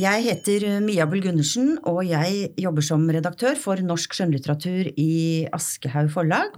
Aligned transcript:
Jeg 0.00 0.22
heter 0.24 0.64
Mia 0.80 1.04
Bull 1.04 1.20
Gundersen, 1.20 1.74
og 1.84 1.98
jeg 2.06 2.52
jobber 2.62 2.84
som 2.84 3.02
redaktør 3.10 3.56
for 3.58 3.80
norsk 3.84 4.14
skjønnlitteratur 4.16 4.86
i 4.96 5.46
Aschehoug 5.52 6.08
forlag. 6.14 6.54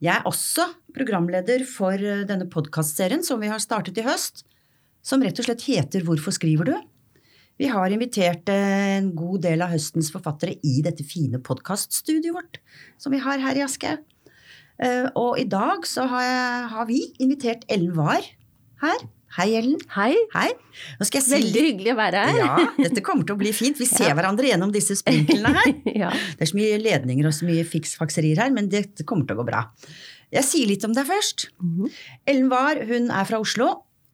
Jeg 0.00 0.14
er 0.14 0.28
også 0.28 0.64
programleder 0.96 1.66
for 1.68 1.98
denne 1.98 2.46
podkastserien 2.48 3.26
som 3.26 3.42
vi 3.42 3.50
har 3.50 3.60
startet 3.60 3.98
i 4.00 4.06
høst, 4.06 4.46
som 5.04 5.24
rett 5.26 5.42
og 5.42 5.48
slett 5.48 5.66
heter 5.66 6.06
Hvorfor 6.06 6.32
skriver 6.38 6.70
du? 6.70 6.72
Vi 7.58 7.68
har 7.68 7.92
invitert 7.92 8.48
en 8.54 9.10
god 9.18 9.42
del 9.44 9.66
av 9.66 9.74
høstens 9.74 10.12
forfattere 10.14 10.56
i 10.62 10.78
dette 10.86 11.04
fine 11.04 11.42
podkaststudioet 11.44 12.38
vårt 12.38 12.62
som 13.02 13.12
vi 13.12 13.20
har 13.26 13.44
her 13.44 13.60
i 13.60 13.66
Aschehoug. 13.66 14.06
Eh, 14.78 15.10
Og 15.18 15.42
i 15.42 15.48
dag 15.50 15.84
så 15.90 16.06
har, 16.06 16.24
jeg, 16.24 16.66
har 16.72 16.90
vi 16.94 17.02
invitert 17.18 17.68
Ellen 17.68 17.92
Wahr 17.98 18.24
her. 18.86 19.08
Hei, 19.36 19.50
Ellen. 19.58 19.76
Hei. 19.92 20.14
Hei. 20.32 20.48
Si 21.04 21.20
Veldig 21.30 21.62
hyggelig 21.66 21.92
å 21.92 21.98
være 21.98 22.22
her. 22.24 22.38
Ja, 22.40 22.54
dette 22.86 23.02
kommer 23.04 23.26
til 23.28 23.36
å 23.36 23.40
bli 23.40 23.52
fint. 23.56 23.76
Vi 23.80 23.86
ser 23.88 24.08
Ja. 24.08 24.14
hverandre 24.16 24.48
gjennom 24.48 24.72
disse 24.74 24.96
sprinklene 24.98 25.52
her. 25.54 25.74
ja. 26.04 26.10
Det 26.38 26.46
er 26.46 26.50
så 26.52 26.56
mye 26.58 26.78
ledninger 26.80 27.28
og 27.28 27.36
så 27.36 27.48
mye 27.48 27.66
fiksfakserier 27.68 28.40
her, 28.40 28.54
men 28.54 28.70
dette 28.72 29.04
kommer 29.08 29.28
til 29.28 29.36
å 29.36 29.42
gå 29.42 29.48
bra. 29.50 29.66
Jeg 30.32 30.44
sier 30.48 30.68
litt 30.72 30.84
om 30.88 30.96
deg 30.96 31.06
først. 31.08 31.48
Mhm. 31.60 31.92
Ellen 32.28 32.50
Wahr 32.52 32.80
hun 32.88 33.10
er 33.12 33.28
fra 33.28 33.40
Oslo, 33.44 33.68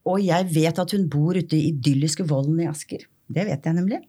og 0.05 0.21
jeg 0.21 0.51
vet 0.53 0.79
at 0.83 0.93
hun 0.97 1.07
bor 1.11 1.39
ute 1.39 1.57
i 1.57 1.71
idylliske 1.71 2.27
Vollen 2.29 2.59
i 2.61 2.69
Asker. 2.71 3.07
Det 3.31 3.47
vet 3.49 3.65
jeg 3.65 3.79
nemlig. 3.79 4.03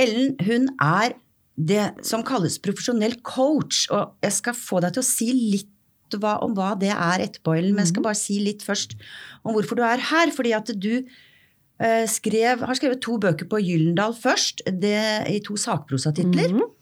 Ellen 0.00 0.32
hun 0.48 0.68
er 0.82 1.14
det 1.58 1.90
som 2.06 2.22
kalles 2.26 2.56
profesjonell 2.62 3.18
coach, 3.26 3.84
og 3.94 4.16
jeg 4.24 4.34
skal 4.40 4.56
få 4.58 4.80
deg 4.82 4.96
til 4.96 5.04
å 5.04 5.06
si 5.06 5.28
litt 5.34 5.70
hva, 6.16 6.38
om 6.44 6.54
hva 6.56 6.72
det 6.80 6.92
er 6.94 7.24
etterpå, 7.26 7.56
Ellen, 7.58 7.74
men 7.76 7.84
jeg 7.84 7.92
skal 7.92 8.06
bare 8.06 8.18
si 8.18 8.38
litt 8.40 8.64
først 8.64 8.96
om 9.44 9.52
hvorfor 9.56 9.78
du 9.78 9.84
er 9.84 10.00
her. 10.10 10.32
Fordi 10.34 10.54
at 10.56 10.72
du 10.72 10.92
eh, 10.96 12.06
skrev, 12.08 12.64
har 12.64 12.78
skrevet 12.78 13.02
to 13.04 13.18
bøker 13.20 13.50
på 13.50 13.60
Gyllendal 13.60 14.16
først, 14.16 14.64
det, 14.66 14.98
i 15.28 15.40
to 15.44 15.58
sakprosatitler. 15.60 16.56
Mhm. 16.56 16.74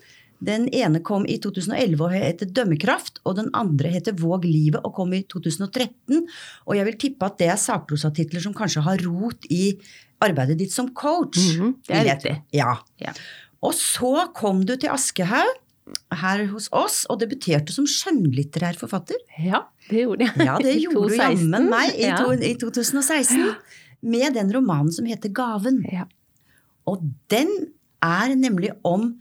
Den 0.47 0.67
ene 0.69 1.01
kom 1.01 1.25
i 1.25 1.39
2011 1.41 2.03
og 2.05 2.13
heter 2.13 2.51
Dømmekraft, 2.53 3.23
og 3.25 3.39
den 3.39 3.49
andre 3.57 3.89
heter 3.95 4.13
Våg 4.21 4.45
livet 4.45 4.85
og 4.85 4.93
kom 4.99 5.15
i 5.17 5.23
2013. 5.25 6.27
Og 6.69 6.77
jeg 6.77 6.89
vil 6.91 6.99
tippe 7.07 7.31
at 7.31 7.39
det 7.41 7.49
er 7.55 7.61
sakprosatitler 7.61 8.45
som 8.45 8.55
kanskje 8.57 8.85
har 8.85 9.01
rot 9.07 9.49
i 9.49 9.71
arbeidet 10.23 10.59
ditt 10.61 10.75
som 10.75 10.91
coach. 10.93 11.41
Mhm, 11.41 11.77
det 11.89 11.97
er 11.97 12.09
riktig. 12.11 12.35
Ja. 12.53 12.77
Ja. 13.01 13.17
Og 13.65 13.73
så 13.75 14.29
kom 14.37 14.65
du 14.69 14.77
til 14.77 14.93
Aschehoug 14.93 15.63
her 16.19 16.45
hos 16.51 16.69
oss 16.75 17.05
og 17.11 17.21
debuterte 17.23 17.73
som 17.75 17.87
skjønnlitterær 17.87 18.79
forfatter. 18.81 19.17
ja, 19.39 19.63
det 19.91 20.03
gjorde 20.07 20.27
jeg. 20.27 20.47
Ja, 20.49 20.57
det 20.59 20.75
gjorde 20.85 21.09
du 21.13 21.17
jammen 21.21 21.69
meg 21.71 21.95
i, 21.95 22.07
Ja. 22.09 22.17
to, 22.23 22.33
i 22.35 22.55
2016. 22.59 23.55
Med 24.07 24.35
den 24.35 24.51
romanen 24.55 24.91
som 24.93 25.07
heter 25.09 25.31
Gaven. 25.35 25.81
Ja. 25.93 26.05
Og 26.87 27.03
den 27.33 27.49
er 28.05 28.35
nemlig 28.39 28.71
om 28.87 29.15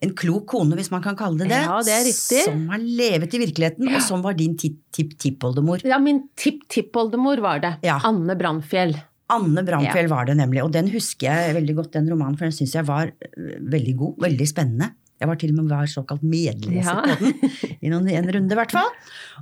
en 0.00 0.14
klok 0.16 0.46
kone, 0.48 0.74
hvis 0.78 0.88
man 0.90 1.02
kan 1.04 1.16
kalle 1.16 1.42
det 1.42 1.50
det, 1.52 1.58
Ja, 1.66 1.76
det 1.84 1.92
er 1.92 2.04
riktig. 2.08 2.40
som 2.46 2.62
har 2.72 2.80
levet 2.80 3.34
i 3.36 3.40
virkeligheten, 3.42 3.88
og 3.94 4.00
som 4.00 4.22
var 4.24 4.32
din 4.38 4.56
tipp-tipp-tippoldemor. 4.56 5.84
ja, 5.84 5.98
min 6.00 6.22
tipp-tippoldemor 6.40 7.40
var 7.44 7.60
det. 7.60 7.74
Ja. 7.84 7.98
Anne 8.08 8.36
Brandfjell. 8.40 8.94
Anne 9.30 9.62
Brandfjell 9.62 10.08
var 10.10 10.24
det 10.26 10.38
nemlig, 10.40 10.62
og 10.64 10.72
den 10.74 10.88
husker 10.90 11.28
jeg 11.28 11.54
veldig 11.54 11.74
godt, 11.76 11.92
den 11.92 12.08
romanen, 12.10 12.36
for 12.40 12.48
den 12.48 12.56
syns 12.56 12.72
jeg 12.74 12.86
var 12.88 13.12
øh, 13.12 13.52
veldig 13.70 13.94
god, 14.00 14.16
veldig 14.24 14.48
spennende. 14.48 14.88
Jeg 15.20 15.28
var 15.28 15.36
til 15.36 15.50
og 15.52 15.58
med 15.60 15.68
var 15.74 15.88
såkalt 15.92 16.22
medleser 16.24 16.96
Ja. 16.96 17.02
på 17.04 17.16
den, 17.20 17.34
i 17.84 17.90
noen, 17.92 18.06
en 18.08 18.30
runde 18.32 18.54
i 18.56 18.56
hvert 18.56 18.72
fall. 18.72 18.88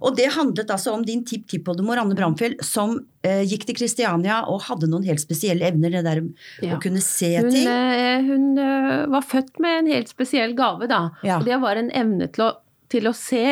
Og 0.03 0.17
det 0.19 0.27
handlet 0.35 0.71
altså 0.75 0.93
om 0.97 1.05
din 1.07 1.25
tipptippoldemor 1.25 2.01
Anne 2.03 2.17
Bramfjell, 2.19 2.57
som 2.67 2.97
eh, 3.23 3.45
gikk 3.47 3.65
til 3.69 3.77
Kristiania 3.79 4.41
og 4.51 4.65
hadde 4.67 4.89
noen 4.91 5.07
helt 5.07 5.23
spesielle 5.23 5.69
evner, 5.71 5.91
det 5.95 6.03
der 6.05 6.23
Ja. 6.67 6.75
å 6.77 6.81
kunne 6.83 7.01
se 7.01 7.31
Hun, 7.39 7.51
ting. 7.55 7.67
eh, 7.71 8.23
hun 8.27 8.59
eh, 8.59 9.07
var 9.07 9.23
født 9.23 9.61
med 9.63 9.79
en 9.85 9.93
helt 9.95 10.09
spesiell 10.11 10.55
gave, 10.59 10.89
da. 10.91 11.05
Ja. 11.23 11.39
Og 11.39 11.45
det 11.47 11.61
var 11.63 11.77
en 11.79 11.91
evne 11.95 12.27
til 12.35 12.49
å, 12.49 12.53
til 12.91 13.07
å 13.07 13.15
se. 13.15 13.45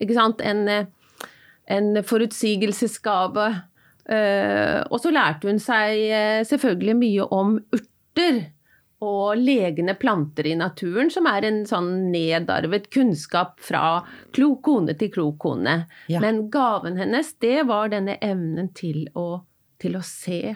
Ikke 0.00 0.14
sant? 0.14 0.40
En, 0.46 0.68
eh, 0.68 0.86
en 1.74 1.96
forutsigelsesgave. 2.06 3.46
Eh, 4.08 4.82
og 4.92 5.00
så 5.00 5.10
lærte 5.14 5.48
hun 5.48 5.58
seg 5.62 5.96
eh, 6.12 6.42
selvfølgelig 6.44 6.96
mye 7.00 7.28
om 7.32 7.54
urter. 7.72 8.44
Og 9.04 9.36
legende 9.36 9.92
planter 10.00 10.46
i 10.48 10.54
naturen, 10.56 11.10
som 11.12 11.26
er 11.28 11.44
en 11.48 11.62
sånn 11.68 11.90
nedarvet 12.12 12.86
kunnskap 12.94 13.58
fra 13.60 14.00
klok 14.32 14.62
kone 14.64 14.94
til 15.00 15.10
klok 15.12 15.36
kone. 15.44 15.74
Ja. 16.08 16.22
Men 16.24 16.46
gaven 16.54 16.96
hennes, 17.00 17.34
det 17.44 17.66
var 17.68 17.90
denne 17.92 18.16
evnen 18.24 18.70
til 18.78 19.02
å, 19.18 19.42
til 19.82 19.98
å 19.98 20.02
se. 20.06 20.54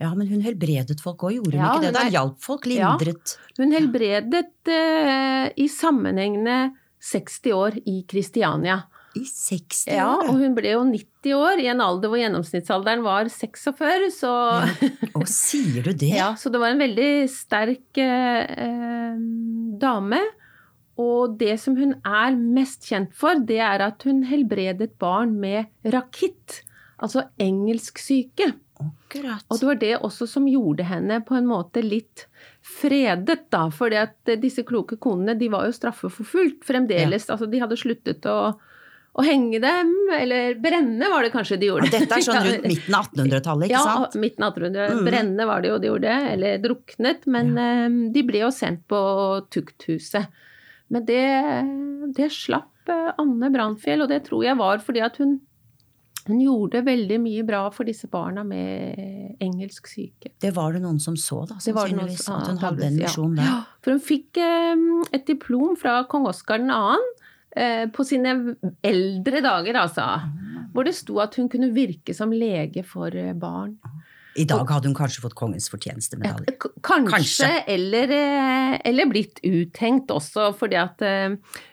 Ja, 0.00 0.14
men 0.16 0.30
hun 0.30 0.40
helbredet 0.40 1.00
folk 1.04 1.26
òg, 1.26 1.34
gjorde 1.40 1.56
hun 1.56 1.60
Ja, 1.60 1.72
ikke 1.74 1.80
det? 1.82 1.88
hun 1.90 1.98
Da 1.98 2.04
hjalp 2.14 2.38
folk, 2.40 2.66
Ja. 2.72 2.92
lindret. 2.94 3.34
Hun 3.58 3.72
helbredet 3.76 4.70
eh, 4.72 5.50
i 5.60 5.66
sammenhengende 5.68 6.70
60 7.00 7.52
år 7.56 7.76
i 7.88 7.98
Kristiania. 8.08 8.82
I 9.18 9.24
60 9.26 9.88
år? 9.90 9.96
Ja, 9.96 10.10
og 10.22 10.36
hun 10.38 10.54
ble 10.54 10.74
jo 10.76 10.82
90 10.86 11.34
år, 11.34 11.62
i 11.62 11.68
en 11.72 11.82
alder 11.82 12.12
hvor 12.12 12.20
gjennomsnittsalderen 12.20 13.02
var 13.02 13.30
46, 13.32 14.06
så 14.20 14.34
Å, 14.62 15.24
sier 15.26 15.88
du 15.88 15.90
det? 15.90 16.12
ja, 16.20 16.32
Så 16.38 16.52
det 16.52 16.60
var 16.62 16.74
en 16.74 16.82
veldig 16.82 17.10
sterk 17.32 18.00
eh, 18.04 19.18
dame. 19.82 20.22
Og 21.00 21.36
det 21.40 21.56
som 21.62 21.76
hun 21.80 21.96
er 22.04 22.36
mest 22.38 22.86
kjent 22.90 23.14
for, 23.16 23.40
det 23.48 23.60
er 23.64 23.82
at 23.86 24.04
hun 24.06 24.24
helbredet 24.28 24.92
barn 25.00 25.38
med 25.40 25.70
rakitt. 25.94 26.60
Altså 27.00 27.24
engelsksyke. 27.40 28.52
Akkurat. 28.80 29.44
Og 29.48 29.60
det 29.60 29.66
var 29.68 29.78
det 29.80 29.94
også 29.98 30.26
som 30.28 30.46
gjorde 30.48 30.86
henne 30.88 31.20
på 31.26 31.36
en 31.36 31.48
måte 31.48 31.82
litt 31.84 32.26
fredet, 32.64 33.42
da. 33.52 33.66
For 33.74 33.92
disse 34.40 34.64
kloke 34.68 34.96
konene 35.00 35.34
de 35.40 35.50
var 35.52 35.66
jo 35.68 35.76
straffeforfulgt 35.76 36.64
fremdeles. 36.68 37.28
Altså, 37.32 37.48
de 37.50 37.60
hadde 37.60 37.80
sluttet 37.80 38.28
å, 38.28 38.54
å 39.20 39.24
henge 39.26 39.60
dem, 39.62 39.90
eller 40.16 40.56
brenne 40.62 41.10
var 41.12 41.26
det 41.26 41.32
kanskje 41.34 41.58
de 41.60 41.68
gjorde. 41.70 41.90
Dette 41.92 42.16
er 42.16 42.24
sånn 42.24 42.40
rundt 42.46 42.68
midten 42.68 42.96
av 42.96 43.10
1800-tallet, 43.10 43.68
ikke 43.68 43.76
ja, 43.76 43.82
sant? 43.86 44.16
midten 44.22 44.46
av 44.46 44.56
1800. 44.56 44.96
Mhm. 44.96 45.10
Brenne 45.10 45.48
var 45.50 45.62
det 45.62 45.72
jo 45.72 45.78
de 45.80 45.90
gjorde, 45.92 46.16
eller 46.34 46.64
druknet. 46.64 47.28
Men 47.30 47.52
eh, 47.60 47.86
de 48.16 48.24
ble 48.26 48.44
jo 48.44 48.50
sendt 48.54 48.86
på 48.90 49.02
tukthuset. 49.52 50.42
Men 50.90 51.06
det, 51.06 51.22
det 52.16 52.32
slapp 52.34 52.90
eh, 52.90 53.12
Anne 53.20 53.52
Brandfjell, 53.54 54.02
og 54.06 54.10
det 54.10 54.24
tror 54.26 54.48
jeg 54.48 54.58
var 54.60 54.82
fordi 54.84 55.04
at 55.06 55.22
hun 55.22 55.38
hun 56.28 56.40
gjorde 56.44 56.82
veldig 56.84 57.16
mye 57.22 57.44
bra 57.48 57.62
for 57.74 57.88
disse 57.88 58.08
barna 58.10 58.42
med 58.46 59.38
engelsk 59.42 59.88
syke. 59.88 60.34
Det 60.42 60.52
var 60.56 60.74
det 60.76 60.82
noen 60.84 61.00
som 61.02 61.16
så, 61.18 61.42
da, 61.48 61.56
sannsynligvis. 61.62 62.26
At 62.28 62.50
hun 62.50 62.60
hadde 62.60 62.86
en 62.86 62.98
ja. 63.00 63.08
der. 63.08 63.46
Ja, 63.46 63.56
for 63.80 63.96
hun 63.96 64.02
fikk 64.04 64.40
eh, 64.40 64.84
et 65.16 65.24
diplom 65.30 65.78
fra 65.80 66.02
kong 66.10 66.28
Oskar 66.30 66.60
2. 66.60 66.70
Eh, 67.56 67.88
på 67.90 68.04
sine 68.06 68.34
eldre 68.86 69.40
dager, 69.42 69.80
altså. 69.82 70.06
Mm. 70.22 70.68
Hvor 70.74 70.86
det 70.86 70.94
sto 70.94 71.18
at 71.22 71.34
hun 71.40 71.48
kunne 71.50 71.72
virke 71.74 72.14
som 72.14 72.30
lege 72.30 72.84
for 72.86 73.14
eh, 73.16 73.34
barn. 73.34 73.74
I 74.38 74.44
dag 74.46 74.68
hadde 74.70 74.86
hun 74.86 74.94
kanskje 74.94 75.24
fått 75.24 75.34
kongens 75.34 75.66
fortjenestemedalje. 75.72 76.54
Kanskje, 76.86 77.10
Kanskje. 77.10 77.48
Eller, 77.74 78.12
eh, 78.14 78.76
eller 78.86 79.10
blitt 79.10 79.42
uthengt 79.42 80.12
også, 80.14 80.52
fordi 80.56 80.78
at 80.78 81.02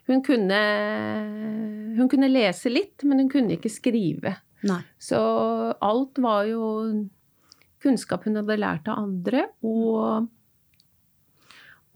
hun 0.09 0.23
kunne 0.25 0.61
Hun 1.97 2.09
kunne 2.09 2.29
lese 2.29 2.69
litt, 2.69 3.03
men 3.03 3.19
hun 3.19 3.29
kunne 3.29 3.55
ikke 3.57 3.71
skrive. 3.73 4.35
Nei. 4.69 4.81
Så 5.01 5.17
alt 5.81 6.19
var 6.21 6.43
jo 6.45 7.07
kunnskap 7.81 8.25
hun 8.25 8.37
hadde 8.37 8.57
lært 8.59 8.89
av 8.89 9.01
andre, 9.01 9.47
og, 9.65 10.27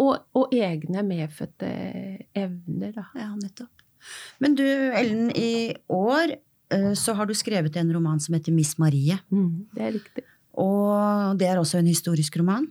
og, 0.02 0.16
og 0.34 0.56
egne 0.58 1.04
medfødte 1.06 1.70
evner, 2.34 2.96
da. 2.98 3.06
Ja, 3.18 3.30
nettopp. 3.38 3.81
Men 4.40 4.56
du, 4.58 4.66
Ellen, 4.66 5.30
i 5.36 5.74
år 5.90 6.36
eh, 6.74 6.92
så 6.98 7.14
har 7.18 7.26
du 7.30 7.34
skrevet 7.38 7.76
en 7.78 7.94
roman 7.94 8.20
som 8.20 8.36
heter 8.38 8.52
Miss 8.56 8.78
Marie. 8.82 9.20
Det 9.30 9.82
er 9.88 9.96
riktig. 9.98 10.24
Og 10.60 11.38
det 11.40 11.48
er 11.48 11.62
også 11.62 11.80
en 11.80 11.88
historisk 11.88 12.36
roman. 12.42 12.68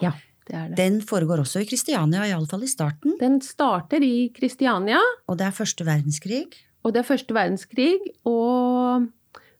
Ja, 0.00 0.12
det 0.48 0.56
er 0.56 0.68
det. 0.70 0.76
Den 0.78 1.00
foregår 1.04 1.42
også 1.44 1.60
i 1.60 1.68
Kristiania, 1.68 2.24
iallfall 2.30 2.64
i 2.64 2.70
starten. 2.70 3.18
Den 3.20 3.40
starter 3.44 4.00
i 4.04 4.30
Kristiania, 4.36 5.00
Og 5.28 5.38
det 5.38 5.46
er 5.46 5.50
første 5.56 5.84
verdenskrig. 5.84 6.46
og 6.84 6.94
det 6.94 7.00
er 7.02 7.08
første 7.08 7.34
verdenskrig, 7.34 7.98
og 8.24 9.08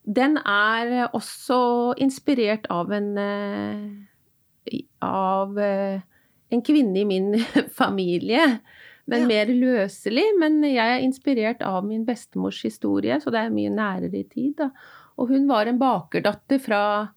den 0.09 0.37
er 0.37 1.09
også 1.13 1.93
inspirert 2.01 2.65
av 2.73 2.89
en 2.95 3.17
eh, 3.17 4.79
av 5.05 5.57
eh, 5.59 6.01
en 6.49 6.61
kvinne 6.65 6.97
i 6.97 7.05
min 7.05 7.35
familie. 7.81 8.59
Men 9.09 9.25
Ja. 9.25 9.27
mer 9.27 9.51
løselig. 9.53 10.25
Men 10.39 10.61
jeg 10.63 10.77
er 10.77 11.03
inspirert 11.05 11.61
av 11.65 11.85
min 11.85 12.05
bestemors 12.05 12.61
historie, 12.63 13.19
så 13.19 13.31
det 13.33 13.41
er 13.45 13.53
mye 13.53 13.73
nærere 13.73 14.13
i 14.13 14.23
tid. 14.23 14.55
Da. 14.57 14.69
Og 15.17 15.29
hun 15.33 15.47
var 15.47 15.67
en 15.67 15.79
bakerdatter 15.79 16.61
fra 16.61 17.09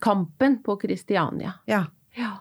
kampen 0.00 0.62
på 0.62 0.78
Kristiania. 0.80 1.58
Ja. 1.66 1.86
Ja, 2.14 2.38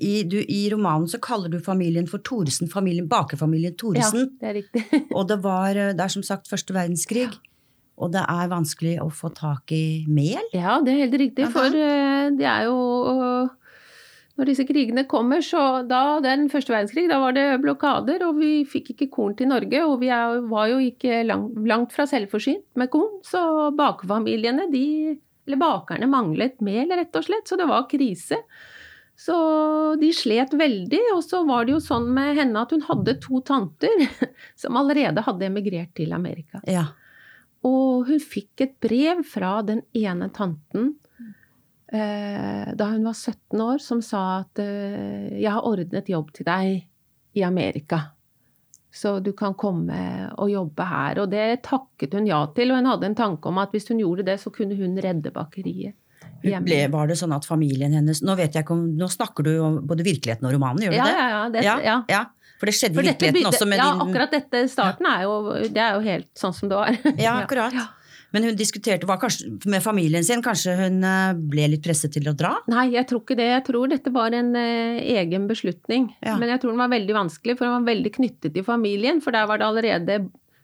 i, 0.00 0.22
du, 0.24 0.40
I 0.42 0.68
romanen 0.72 1.08
så 1.08 1.18
kaller 1.22 1.48
du 1.48 1.60
familien 1.60 2.08
for 2.10 2.18
Thoresen, 2.18 2.68
familien, 2.68 3.06
bakerfamilien 3.08 3.76
ja 3.94 4.10
det 4.12 4.48
er 4.48 4.54
riktig. 4.58 4.82
Og 5.16 5.28
det 5.28 5.38
var, 5.42 5.70
eh, 5.70 5.94
det 5.94 6.00
er 6.00 6.12
som 6.12 6.22
sagt 6.22 6.50
første 6.50 6.74
verdenskrig. 6.74 7.30
Og 7.96 8.10
det 8.12 8.24
er 8.28 8.48
vanskelig 8.50 8.96
å 9.00 9.08
få 9.12 9.30
tak 9.32 9.70
i 9.72 10.04
mel. 10.08 10.42
Ja, 10.52 10.80
det 10.82 10.92
er 10.92 11.04
helt 11.06 11.18
riktig, 11.20 11.46
Ja, 11.46 11.50
for 11.54 11.66
eh, 11.70 12.30
det 12.36 12.48
er 12.48 12.66
jo 12.66 13.48
når 14.40 14.48
disse 14.48 14.64
krigene 14.64 15.04
kommer, 15.08 15.42
så 15.44 15.82
da 15.84 16.18
den 16.24 16.46
første 16.52 16.72
verdenskrig, 16.72 17.04
da 17.10 17.18
var 17.20 17.34
det 17.36 17.60
blokader, 17.60 18.22
og 18.24 18.38
vi 18.40 18.62
fikk 18.68 18.94
ikke 18.94 19.10
korn 19.12 19.34
til 19.36 19.50
Norge. 19.50 19.82
Og 19.84 19.98
vi 20.00 20.08
er, 20.14 20.38
var 20.48 20.70
jo 20.70 20.78
ikke 20.80 21.20
lang, 21.28 21.50
langt 21.68 21.92
fra 21.92 22.06
selvforsynt 22.08 22.64
med 22.80 22.88
korn, 22.92 23.18
så 23.26 23.70
bakefamiliene, 23.76 24.70
de 24.72 24.86
Eller 25.42 25.58
bakerne 25.58 26.06
manglet 26.06 26.60
mel, 26.62 26.92
rett 26.94 27.16
og 27.18 27.24
slett, 27.26 27.48
så 27.50 27.56
det 27.58 27.64
var 27.66 27.88
krise. 27.90 28.36
Så 29.18 29.34
de 29.98 30.12
slet 30.14 30.54
veldig, 30.54 31.00
og 31.16 31.22
så 31.26 31.40
var 31.48 31.66
det 31.66 31.74
jo 31.74 31.80
sånn 31.82 32.06
med 32.14 32.36
henne 32.38 32.62
at 32.62 32.70
hun 32.70 32.84
hadde 32.86 33.16
to 33.20 33.40
tanter 33.42 34.04
som 34.62 34.78
allerede 34.78 35.24
hadde 35.26 35.48
emigrert 35.48 35.90
til 35.98 36.14
Amerika. 36.14 36.62
Ja. 36.70 36.86
Og 37.66 38.06
hun 38.06 38.22
fikk 38.22 38.62
et 38.62 38.78
brev 38.82 39.24
fra 39.26 39.56
den 39.66 39.82
ene 39.98 40.30
tanten 40.30 40.94
da 41.92 42.88
hun 42.88 43.04
var 43.04 43.14
17 43.18 43.60
år, 43.60 43.78
som 43.84 44.00
sa 44.02 44.40
at 44.40 44.58
eh, 44.62 45.40
'jeg 45.42 45.52
har 45.52 45.66
ordnet 45.68 46.08
jobb 46.08 46.32
til 46.32 46.44
deg 46.48 46.86
i 47.36 47.40
Amerika'. 47.44 48.00
Så 48.92 49.22
du 49.24 49.32
kan 49.32 49.54
komme 49.54 50.30
og 50.36 50.50
jobbe 50.50 50.84
her. 50.84 51.18
Og 51.22 51.30
det 51.30 51.62
takket 51.64 52.12
hun 52.12 52.26
ja 52.26 52.44
til. 52.54 52.70
Og 52.70 52.76
hun 52.76 52.86
hadde 52.90 53.06
en 53.08 53.14
tanke 53.16 53.48
om 53.48 53.58
at 53.58 53.72
hvis 53.72 53.88
hun 53.88 53.98
gjorde 53.98 54.22
det, 54.26 54.38
så 54.40 54.52
kunne 54.52 54.76
hun 54.76 54.98
redde 55.00 55.32
bakeriet. 55.32 55.94
Ble, 56.42 56.88
var 56.90 57.06
det 57.06 57.16
sånn 57.18 57.32
at 57.32 57.46
familien 57.46 57.92
hennes 57.94 58.20
Nå 58.22 58.34
om, 58.70 58.82
nå 58.98 59.08
snakker 59.10 59.46
du 59.46 59.58
om 59.62 59.86
både 59.86 60.04
virkeligheten 60.04 60.46
og 60.46 60.52
romanen, 60.52 60.82
gjør 60.82 60.90
du 60.90 60.96
Ja, 60.96 61.04
det? 61.04 61.14
ja, 61.18 61.28
ja. 61.28 61.48
Det, 61.48 61.62
ja, 61.64 61.76
ja. 61.80 61.96
ja. 62.08 62.24
For 62.58 62.66
det 62.66 62.74
skjedde 62.74 62.98
i 62.98 63.06
virkeligheten 63.06 63.38
begynte- 63.38 63.52
også 63.56 63.66
med 63.66 63.78
ja, 63.78 63.86
din 63.92 64.02
akkurat 64.04 64.30
dette 64.30 64.68
starten 64.70 65.06
er 65.06 65.22
jo, 65.22 65.32
det 65.66 65.82
er 65.82 65.94
jo 65.96 66.00
helt 66.06 66.30
sånn 66.38 66.54
som 66.54 66.68
det 66.68 66.76
var. 66.78 66.98
Ja, 67.18 67.32
akkurat. 67.42 67.74
Ja. 68.32 68.34
Men 68.34 68.46
hun 68.48 68.56
diskuterte 68.56 69.08
var 69.08 69.18
kanskje, 69.20 69.50
med 69.68 69.82
familien 69.84 70.24
sin, 70.24 70.42
kanskje 70.44 70.76
hun 70.78 71.02
eh, 71.04 71.32
ble 71.52 71.66
litt 71.74 71.84
presset 71.84 72.14
til 72.16 72.30
å 72.30 72.36
dra? 72.36 72.54
Nei, 72.72 72.86
jeg 72.94 73.06
tror 73.10 73.20
ikke 73.24 73.36
det. 73.36 73.48
Jeg 73.50 73.64
tror 73.68 73.90
dette 73.92 74.12
var 74.14 74.32
en 74.36 74.54
eh, 74.56 75.00
egen 75.20 75.44
beslutning. 75.50 76.10
Ja. 76.24 76.38
Men 76.40 76.54
jeg 76.54 76.62
tror 76.62 76.72
den 76.72 76.80
var 76.84 76.92
veldig 76.94 77.18
vanskelig, 77.18 77.58
for 77.58 77.68
den 77.68 77.76
var 77.76 77.90
veldig 77.92 78.14
knyttet 78.16 78.54
til 78.56 78.64
familien. 78.64 79.20
For 79.24 79.36
der 79.36 79.48
var 79.50 79.60
det 79.60 79.68
allerede 79.68 80.22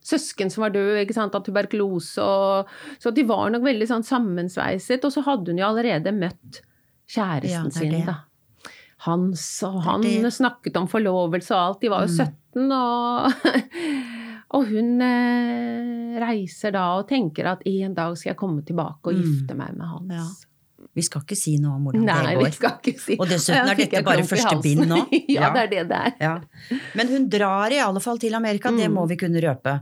søsken 0.08 0.50
som 0.52 0.64
var 0.64 0.72
døde 0.72 1.04
av 1.26 1.42
tuberkulose. 1.44 2.24
Og, 2.24 2.72
så 3.02 3.12
de 3.12 3.26
var 3.28 3.52
nok 3.52 3.66
veldig 3.66 3.90
sånn 3.90 4.06
sammensveiset. 4.06 5.04
Og 5.04 5.14
så 5.14 5.24
hadde 5.26 5.52
hun 5.52 5.60
jo 5.60 5.68
allerede 5.68 6.14
møtt 6.16 6.62
kjæresten 7.08 7.68
er 7.68 7.76
sin, 7.76 8.00
da. 8.08 8.16
Hans, 9.06 9.44
og 9.62 9.78
han 9.84 10.02
snakket 10.34 10.76
om 10.80 10.88
forlovelse 10.90 11.54
og 11.54 11.60
alt. 11.60 11.84
De 11.84 11.92
var 11.92 12.06
jo 12.06 12.08
Mm. 12.08 12.34
17, 12.56 12.72
og, 12.72 13.32
og 14.50 14.64
hun 14.70 15.00
eh, 15.04 16.18
reiser 16.22 16.72
da 16.72 16.86
og 16.98 17.08
tenker 17.10 17.46
at 17.52 17.64
en 17.68 17.94
dag 17.94 18.16
skal 18.16 18.30
jeg 18.32 18.40
komme 18.40 18.62
tilbake 18.64 19.10
og 19.10 19.14
Mm. 19.18 19.22
gifte 19.24 19.54
meg 19.56 19.74
med 19.76 19.86
Hans. 19.86 20.12
Ja. 20.12 20.28
Vi 20.94 21.02
skal 21.02 21.20
ikke 21.22 21.36
si 21.36 21.52
noe 21.62 21.74
om 21.76 21.84
hvordan 21.86 22.04
Nei, 22.06 22.34
det 22.34 22.44
vi 22.46 22.50
skal 22.56 22.72
ikke 22.80 22.92
si 22.98 23.16
Og 23.20 23.26
dessuten 23.28 23.68
er 23.70 23.76
dette 23.78 24.00
bare 24.06 24.22
første 24.26 24.54
bind 24.62 24.86
nå. 24.88 24.96
ja, 25.28 25.42
Ja. 25.44 25.50
det 25.54 25.60
er 25.62 25.68
det 25.72 25.82
det 25.90 25.98
er. 25.98 26.12
Ja. 26.22 26.32
Men 26.98 27.08
hun 27.12 27.26
drar 27.30 27.70
i 27.74 27.78
alle 27.82 28.00
fall 28.02 28.18
til 28.18 28.34
Amerika, 28.34 28.70
det 28.74 28.88
Mm. 28.88 28.94
må 28.96 29.04
vi 29.10 29.16
kunne 29.20 29.42
røpe. 29.42 29.74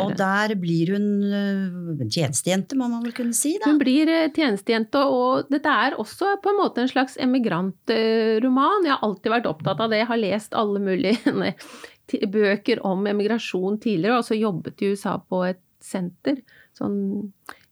Og 0.00 0.08
det. 0.14 0.18
der 0.18 0.54
blir 0.58 0.92
hun 0.94 1.06
øh, 1.22 2.08
tjenestejente, 2.08 2.74
må 2.76 2.88
man 2.90 3.02
vel 3.04 3.12
kunne 3.12 3.34
si, 3.34 3.56
da. 3.60 3.70
Hun 3.70 3.78
blir 3.78 4.08
eh, 4.08 4.28
tjenestejente, 4.34 4.98
og 5.04 5.46
dette 5.50 5.66
er 5.68 5.94
også 6.00 6.36
på 6.42 6.50
en 6.54 6.58
måte 6.62 6.78
en 6.82 6.88
slags 6.90 7.16
emigrantroman. 7.18 8.84
Jeg 8.86 8.92
har 8.94 9.02
alltid 9.02 9.30
vært 9.32 9.46
opptatt 9.50 9.80
av 9.80 9.90
det. 9.90 9.98
Jeg 10.02 10.06
har 10.10 10.16
lest 10.22 10.54
alle 10.54 10.80
mulige 10.80 11.18
bøker 12.12 12.82
om 12.86 13.06
emigrasjon 13.08 13.78
tidligere, 13.80 14.20
og 14.20 14.26
så 14.28 14.38
jobbet 14.38 14.82
i 14.82 14.92
USA 14.92 15.18
på 15.18 15.44
et 15.48 15.60
senter 15.84 16.40
sånn 16.76 16.96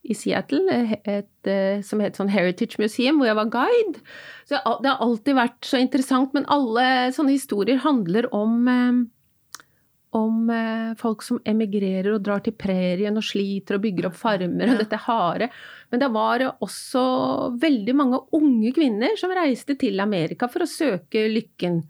i 0.03 0.15
Seattle, 0.17 0.67
et, 0.67 1.07
et, 1.07 1.47
eh, 1.47 1.79
som 1.85 2.01
het 2.03 2.17
sånn 2.19 2.31
Heritage 2.31 2.75
Museum, 2.81 3.21
hvor 3.21 3.29
jeg 3.29 3.37
var 3.39 3.51
guide. 3.53 4.01
Så 4.49 4.59
det 4.83 4.91
har 4.91 5.03
alltid 5.03 5.37
vært 5.37 5.67
så 5.67 5.79
interessant, 5.79 6.33
men 6.35 6.47
alle 6.51 7.13
sånne 7.15 7.37
historier 7.37 7.79
handler 7.85 8.27
om 8.35 8.67
eh, 8.67 9.03
om 10.13 10.49
eh, 10.49 10.93
folk 10.99 11.23
som 11.25 11.39
emigrerer 11.45 12.11
og 12.13 12.21
drar 12.25 12.43
til 12.45 12.53
prærien 12.57 13.15
og 13.17 13.25
sliter 13.25 13.79
og 13.79 13.85
bygger 13.85 14.09
opp 14.09 14.17
farmer 14.19 14.73
og 14.73 14.81
dette 14.83 14.99
harde. 15.07 15.49
Men 15.89 16.03
det 16.03 16.09
var 16.13 16.43
også 16.53 17.03
veldig 17.61 17.95
mange 17.97 18.19
unge 18.37 18.73
kvinner 18.75 19.17
som 19.19 19.33
reiste 19.33 19.77
til 19.79 20.03
Amerika 20.03 20.49
for 20.51 20.65
å 20.65 20.69
søke 20.69 21.25
lykken. 21.33 21.81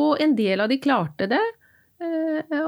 Og 0.00 0.22
en 0.24 0.32
del 0.38 0.64
av 0.64 0.72
de 0.72 0.80
klarte 0.80 1.28
det, 1.28 1.42
eh, 1.42 1.58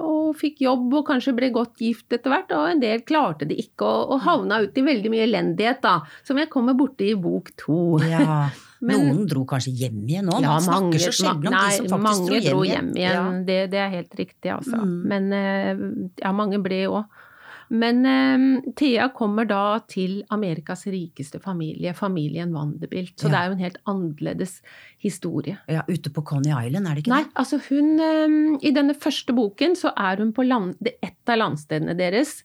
og 0.00 0.34
fikk 0.38 0.62
jobb 0.64 0.92
og 1.00 1.06
kanskje 1.08 1.34
ble 1.36 1.50
godt 1.54 1.80
gift 1.82 2.12
etter 2.14 2.32
hvert, 2.32 2.52
og 2.54 2.68
en 2.70 2.82
del 2.82 3.02
klarte 3.06 3.48
det 3.48 3.58
ikke 3.62 3.86
og, 3.86 4.20
havna 4.24 4.60
ut 4.64 4.78
i 4.78 4.84
veldig 4.86 5.12
mye 5.12 5.26
elendighet, 5.26 5.80
da, 5.84 5.98
som 6.26 6.38
jeg 6.40 6.50
kommer 6.52 6.76
borti 6.78 7.10
i 7.12 7.18
bok 7.18 7.52
to. 7.60 7.98
Ja. 8.04 8.48
Men- 8.84 9.06
Noen 9.08 9.28
dro 9.30 9.44
kanskje 9.48 9.72
hjem 9.78 10.02
igjen 10.04 10.26
nå. 10.28 10.40
Ja, 10.44 10.56
Man 10.58 10.64
snakker 10.64 10.82
mange, 10.82 10.98
så 11.00 11.12
sjelden 11.14 11.48
om 11.48 11.54
nei, 11.54 11.68
de 11.70 11.76
som 11.88 11.92
faktisk 11.94 12.26
dro 12.28 12.40
dro 12.44 12.64
hjem 12.68 12.74
hjem 12.74 12.90
igjen. 12.98 13.14
Ja. 13.14 13.22
Det, 13.48 13.58
det 13.72 13.80
er 13.80 13.92
helt 13.94 14.18
riktig, 14.18 14.50
altså. 14.52 14.80
Mm. 14.82 14.96
Men 15.12 15.30
eh, 15.38 15.84
ja, 16.20 16.32
mange 16.36 16.60
ble 16.64 16.82
òg. 16.90 17.22
Men 17.70 18.04
eh, 18.06 18.72
Thea 18.76 19.08
kommer 19.16 19.44
da 19.48 19.78
til 19.88 20.22
Amerikas 20.30 20.84
rikeste 20.86 21.40
familie, 21.40 21.94
familien 21.94 22.52
Vanderbilt. 22.52 23.16
Så 23.16 23.28
Ja. 23.28 23.30
det 23.30 23.38
er 23.40 23.46
jo 23.46 23.52
en 23.52 23.64
helt 23.64 23.78
annerledes 23.86 24.60
historie. 24.98 25.58
Ja. 25.68 25.82
ute 25.88 26.10
på 26.10 26.22
Coney 26.24 26.52
Island, 26.66 26.86
er 26.86 26.94
det 26.94 27.04
ikke 27.04 27.14
Nei, 27.14 27.24
altså 27.34 27.60
hun 27.68 28.00
eh, 28.00 28.58
I 28.68 28.70
denne 28.72 28.94
første 28.94 29.32
boken 29.34 29.74
så 29.76 29.92
er 29.96 30.16
hun 30.18 30.32
på 30.32 30.46
land, 30.46 30.76
det 30.82 30.96
et 31.02 31.16
av 31.28 31.38
landstedene 31.38 31.96
deres, 31.96 32.42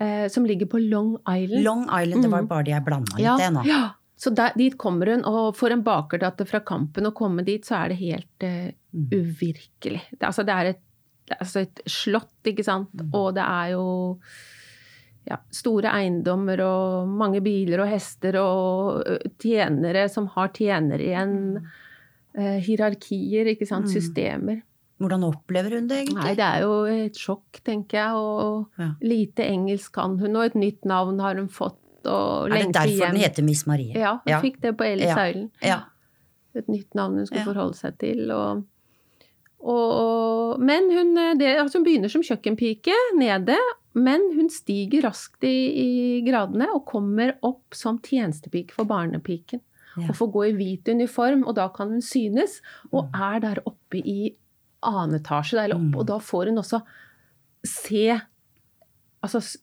eh, 0.00 0.28
som 0.28 0.44
ligger 0.44 0.66
på 0.66 0.78
Long? 0.90 1.16
Island. 1.28 1.64
Long 1.64 1.82
Island, 1.88 2.22
det 2.22 2.30
var 2.30 2.42
Mm. 2.42 2.48
bare 2.48 2.64
det 2.64 2.72
jeg 2.74 2.84
blanda 2.84 3.16
litt 3.16 3.24
Ja, 3.26 3.36
det 3.36 3.52
nå. 3.54 3.64
ja. 3.66 3.90
Så 4.20 4.34
der, 4.34 4.52
dit 4.54 4.76
kommer 4.76 5.06
hun, 5.08 5.24
og 5.24 5.56
for 5.56 5.70
en 5.70 5.82
bakerdatter 5.82 6.46
fra 6.46 6.60
Kampen 6.60 7.06
å 7.06 7.12
komme 7.14 7.42
dit, 7.42 7.62
så 7.64 7.84
er 7.84 7.88
det 7.88 7.98
helt 7.98 8.74
Mm. 8.92 9.08
uvirkelig. 9.12 10.00
Det, 10.10 10.20
altså, 10.26 10.44
det 10.44 10.52
er 10.54 10.64
et, 10.74 10.80
det 11.30 11.36
er 11.38 11.44
altså 11.44 11.60
et 11.62 11.80
slott, 11.86 12.32
ikke 12.50 12.64
sant, 12.66 12.90
Mm. 12.98 13.12
og 13.14 13.34
det 13.36 13.44
er 13.46 13.68
jo 13.76 13.84
ja, 15.28 15.36
store 15.54 15.90
eiendommer 15.94 16.58
og 16.64 17.08
mange 17.12 17.40
biler 17.44 17.82
og 17.84 17.90
hester 17.92 18.38
og 18.40 19.04
tjenere 19.38 20.08
som 20.10 20.26
har 20.34 20.48
tjenere 20.56 21.04
igjen. 21.04 21.36
Eh, 22.34 22.58
hierarkier, 22.66 23.46
ikke 23.52 23.66
sant, 23.68 23.86
Mm. 23.86 23.92
systemer. 23.94 24.62
Hvordan 25.00 25.22
opplever 25.28 25.76
hun 25.78 25.86
det 25.88 26.06
egentlig? 26.06 26.22
Nei, 26.24 26.34
det 26.34 26.44
er 26.44 26.60
jo 26.62 26.84
et 26.84 27.14
sjokk, 27.14 27.60
tenker 27.64 27.98
jeg, 28.00 28.12
og 28.14 28.66
Ja. 28.78 28.90
lite 29.02 29.44
engelsk 29.46 29.92
kan 29.92 30.18
hun, 30.18 30.34
og 30.36 30.44
et 30.46 30.54
nytt 30.54 30.84
navn 30.84 31.20
har 31.20 31.34
hun 31.36 31.48
fått, 31.48 31.78
og 32.06 32.50
er 32.50 32.64
det 32.66 32.72
derfor 32.74 32.88
hjem. 32.88 33.12
den 33.12 33.20
heter 33.22 33.42
Miss 33.44 33.66
Marie? 33.66 33.94
Ja, 33.94 34.12
hun 34.16 34.22
Ja. 34.26 34.40
fikk 34.40 34.60
det 34.60 34.76
på 34.76 34.84
Ellis 34.84 35.06
Ja. 35.06 35.26
Island. 35.28 35.50
Ja. 35.62 35.80
Et 36.54 36.66
nytt 36.68 36.94
navn 36.94 37.16
hun 37.16 37.26
skulle 37.26 37.44
forholde 37.44 37.74
seg 37.76 37.98
til. 37.98 38.30
Og, 38.30 38.64
og, 39.60 39.90
og, 40.00 40.60
men 40.64 40.88
hun, 40.94 41.14
det, 41.38 41.50
altså 41.60 41.78
hun 41.78 41.84
begynner 41.86 42.08
som 42.12 42.22
kjøkkenpike 42.24 42.94
nede, 43.18 43.56
men 43.94 44.22
hun 44.36 44.48
stiger 44.52 45.02
raskt 45.08 45.44
i, 45.44 45.56
i 45.82 45.88
gradene 46.26 46.68
og 46.74 46.84
kommer 46.88 47.34
opp 47.42 47.74
som 47.76 47.98
tjenestepike 48.06 48.72
for 48.76 48.88
barnepiken. 48.88 49.60
Ja. 49.98 50.06
Og 50.08 50.16
får 50.16 50.30
gå 50.32 50.44
i 50.48 50.52
hvit 50.54 50.88
uniform, 50.94 51.42
og 51.50 51.56
da 51.58 51.66
kan 51.74 51.90
hun 51.96 52.00
synes, 52.04 52.60
og 52.92 53.08
Mm. 53.10 53.20
er 53.20 53.40
der 53.40 53.58
oppe 53.66 53.98
i 53.98 54.34
annen 54.86 55.18
etasje. 55.20 55.56
Der, 55.58 55.64
eller 55.64 55.76
oppe, 55.76 55.90
Mm. 55.90 55.98
Og 55.98 56.06
da 56.06 56.18
får 56.18 56.46
hun 56.52 56.58
også 56.62 56.80
se 57.66 58.20
Altså, 59.22 59.58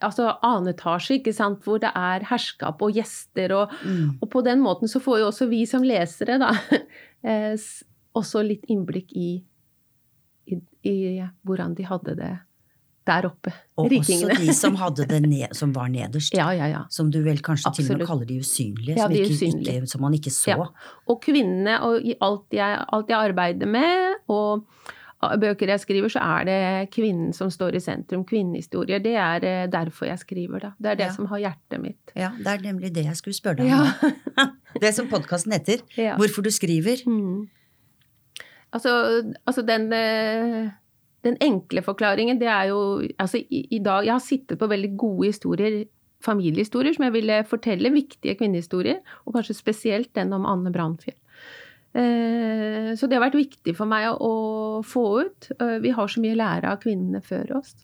altså 0.00 0.30
annen 0.42 0.70
etasje, 0.72 1.18
ikke 1.18 1.34
sant, 1.36 1.58
hvor 1.64 1.76
det 1.78 1.90
er 1.94 2.24
herskap 2.30 2.80
og 2.80 2.94
gjester 2.96 3.52
og, 3.52 3.74
Mm. 3.84 4.14
og 4.22 4.30
på 4.30 4.40
den 4.46 4.62
måten 4.64 4.88
så 4.88 5.00
får 5.04 5.18
jo 5.20 5.26
også 5.28 5.48
vi 5.50 5.66
som 5.66 5.82
lesere 5.84 6.38
da 6.40 6.54
eh, 7.22 7.56
også 8.16 8.42
litt 8.46 8.66
innblikk 8.72 9.12
i, 9.16 9.30
i, 10.50 10.58
i 10.88 10.96
hvordan 11.46 11.76
de 11.78 11.86
hadde 11.88 12.16
det 12.18 12.34
der 13.06 13.28
oppe. 13.28 13.52
Og 13.78 13.88
Rikingene. 13.90 14.34
også 14.34 14.42
de 14.42 14.54
som, 14.56 14.76
det 15.12 15.20
ned, 15.22 15.54
som 15.54 15.72
var 15.76 15.88
nederst. 15.92 16.34
Ja, 16.34 16.48
ja, 16.56 16.66
ja. 16.72 16.82
Som 16.90 17.12
du 17.14 17.20
vel 17.24 17.38
kanskje 17.44 17.72
til 17.78 17.92
og 17.92 18.00
med 18.00 18.10
kaller 18.10 18.28
de 18.28 18.40
usynlige, 18.42 18.96
Ja, 18.96 19.06
som, 19.06 19.14
de 19.14 19.22
ikke, 19.22 19.36
usynlige. 19.36 19.78
ikke, 19.80 19.92
som 19.92 20.04
man 20.06 20.18
ikke 20.18 20.34
så. 20.34 20.58
Og 21.06 21.20
kvinnene, 21.22 21.78
og 21.86 22.02
i 22.02 22.16
alt 22.20 22.56
jeg, 22.56 22.84
alt 22.98 23.12
jeg 23.12 23.30
arbeider 23.30 23.70
med, 23.70 24.22
og 24.32 24.66
bøker 25.40 25.70
jeg 25.72 25.80
skriver, 25.80 26.12
så 26.12 26.22
er 26.22 26.48
det 26.48 26.58
kvinnen 26.94 27.32
som 27.36 27.50
står 27.52 27.78
i 27.78 27.82
sentrum. 27.82 28.24
Kvinnehistorier. 28.28 29.00
Det 29.02 29.14
er 29.16 29.46
eh, 29.46 29.66
derfor 29.72 30.10
jeg 30.10 30.20
skriver, 30.22 30.66
da. 30.66 30.72
Det 30.78 30.92
er 30.92 31.00
det 31.04 31.12
som 31.16 31.28
har 31.30 31.42
hjertet 31.46 31.82
mitt. 31.82 32.14
Ja, 32.18 32.32
det 32.36 32.52
er 32.52 32.66
nemlig 32.66 32.92
det 32.94 33.06
jeg 33.06 33.18
skulle 33.18 33.38
spørre 33.38 33.62
deg 33.62 33.72
om. 33.72 33.86
Ja. 34.36 34.50
Det 34.76 34.90
som 34.92 35.06
podkasten 35.08 35.54
heter. 35.54 35.80
Hvorfor 36.20 36.44
du 36.44 36.50
skriver. 36.52 37.00
Mm. 37.08 37.46
Altså, 38.72 38.90
altså 39.46 39.62
den, 39.66 39.92
eh, 39.92 40.70
den 41.24 41.36
enkle 41.40 41.82
forklaringen, 41.82 42.38
det 42.40 42.48
er 42.48 42.64
jo 42.72 43.02
altså 43.18 43.38
i, 43.50 43.66
i 43.70 43.78
dag 43.78 44.04
Jeg 44.04 44.12
har 44.12 44.20
sittet 44.20 44.58
på 44.58 44.68
veldig 44.68 44.96
gode 44.96 45.26
historier, 45.30 45.84
familiehistorier, 46.20 46.92
som 46.96 47.04
jeg 47.04 47.12
ville 47.12 47.44
fortelle. 47.46 47.92
Viktige 47.92 48.34
kvinnehistorier. 48.36 48.98
Og 49.26 49.34
kanskje 49.36 49.54
spesielt 49.54 50.12
den 50.14 50.32
om 50.32 50.46
Anne 50.46 50.72
Brandfjell. 50.72 51.16
Eh, 51.94 52.94
Så 52.96 53.06
det 53.08 53.16
har 53.18 53.24
vært 53.30 53.38
viktig 53.38 53.76
for 53.76 53.86
meg 53.86 54.08
å, 54.10 54.16
å 54.80 54.82
få 54.84 55.04
ut. 55.26 55.50
Eh, 55.60 55.78
Vi 55.84 55.90
har 55.90 56.08
så 56.08 56.20
mye 56.20 56.34
å 56.36 56.40
lære 56.42 56.72
av 56.72 56.80
kvinnene 56.82 57.22
før 57.24 57.56
oss. 57.60 57.74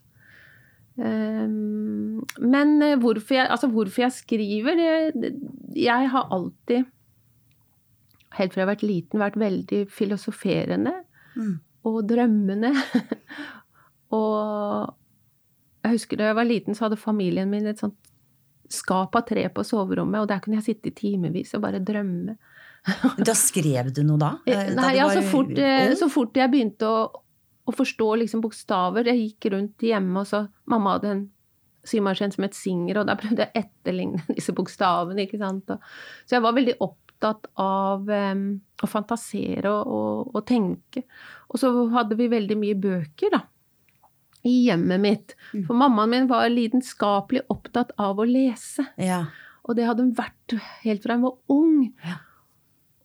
Eh, 0.99 1.47
Men 1.47 2.75
hvorfor 3.01 3.35
jeg, 3.39 3.47
altså 3.49 3.69
hvorfor 3.71 4.03
jeg 4.05 4.11
skriver 4.11 4.75
det, 4.77 5.21
det- 5.21 5.33
Jeg 5.75 6.09
har 6.09 6.27
alltid 6.29 6.85
helt 8.37 8.53
fra 8.53 8.61
jeg 8.61 8.67
har 8.67 8.73
vært 8.75 8.87
liten, 8.87 9.21
vært 9.21 9.39
veldig 9.41 9.83
filosoferende 9.93 10.99
Mm. 11.33 11.55
og 11.89 12.03
drømmende. 12.05 12.69
og 14.17 14.93
jeg 15.83 15.95
husker 15.95 16.19
da 16.19 16.29
jeg 16.29 16.37
var 16.37 16.45
liten, 16.47 16.77
så 16.77 16.85
hadde 16.85 16.99
familien 17.01 17.49
min 17.49 17.65
et 17.71 17.81
sånt 17.81 17.97
skap 18.73 19.15
av 19.17 19.25
tre 19.27 19.47
på 19.53 19.65
soverommet, 19.65 20.21
og 20.21 20.29
der 20.29 20.41
kunne 20.43 20.59
jeg 20.61 20.67
sitte 20.69 20.91
i 20.91 20.95
timevis 20.97 21.53
og 21.57 21.65
bare 21.65 21.81
drømme. 21.83 22.37
Da 23.29 23.35
skrev 23.37 23.91
du 23.95 24.01
noe 24.03 24.19
da? 24.19 24.31
Eh, 24.45 24.73
da 24.75 24.81
Nei, 24.89 24.95
ja, 24.97 25.09
så 25.09 25.21
fort, 25.25 25.53
eh, 25.57 25.93
så 25.95 26.09
fort 26.11 26.35
jeg 26.35 26.51
begynte 26.51 26.87
å, 26.89 27.03
å 27.63 27.71
forstå 27.71 28.07
liksom 28.19 28.41
bokstaver 28.43 29.07
Jeg 29.07 29.21
gikk 29.21 29.53
rundt 29.53 29.85
hjemme, 29.87 30.19
og 30.19 30.27
så 30.27 30.41
Mamma 30.67 30.97
hadde 30.97 31.13
en 31.13 31.21
symaskin 31.87 32.31
som 32.31 32.43
het 32.43 32.57
Singer, 32.57 32.99
og 32.99 33.07
da 33.07 33.15
prøvde 33.19 33.45
jeg 33.45 33.51
å 33.51 33.61
etterligne 33.63 34.25
disse 34.37 34.55
bokstavene, 34.55 35.25
ikke 35.25 35.39
sant. 35.41 35.71
Så 36.27 36.37
jeg 36.37 36.43
var 36.43 36.55
veldig 36.55 36.75
opptatt 37.23 37.47
av 37.59 38.09
um, 38.09 38.43
å 38.83 38.89
fantasere 38.89 39.71
og, 39.71 39.87
og, 39.87 40.35
og 40.35 40.45
tenke. 40.47 41.05
Og 41.49 41.61
så 41.61 41.71
hadde 41.93 42.17
vi 42.19 42.31
veldig 42.31 42.57
mye 42.59 42.75
bøker, 42.75 43.33
da. 43.33 43.43
I 44.43 44.57
hjemmet 44.67 44.99
mitt. 44.99 45.37
Mm. 45.53 45.63
For 45.69 45.79
mammaen 45.79 46.11
min 46.11 46.27
var 46.27 46.49
lidenskapelig 46.51 47.45
opptatt 47.53 47.93
av 48.01 48.19
å 48.19 48.27
lese. 48.27 48.83
Ja. 48.99 49.23
Og 49.63 49.77
det 49.77 49.87
hadde 49.87 50.03
hun 50.03 50.15
vært 50.17 50.57
helt 50.83 51.03
fra 51.05 51.15
hun 51.15 51.23
var 51.29 51.37
ung. 51.53 51.77
Ja. 52.03 52.19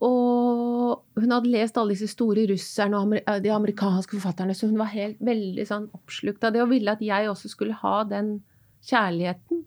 Og 0.02 1.18
hun 1.18 1.34
hadde 1.34 1.50
lest 1.50 1.78
alle 1.78 1.94
disse 1.94 2.10
store 2.10 2.44
russerne 2.50 2.98
og 2.98 3.14
de 3.42 3.50
amerikanske 3.54 4.14
forfatterne, 4.14 4.54
så 4.54 4.70
hun 4.70 4.78
var 4.78 4.90
helt 4.92 5.18
veldig 5.22 5.64
sånn 5.66 5.88
oppslukt 5.94 6.44
av 6.46 6.54
det 6.54 6.62
og 6.62 6.70
ville 6.70 6.94
at 6.94 7.02
jeg 7.02 7.30
også 7.30 7.50
skulle 7.50 7.78
ha 7.80 8.02
den 8.06 8.36
kjærligheten. 8.86 9.57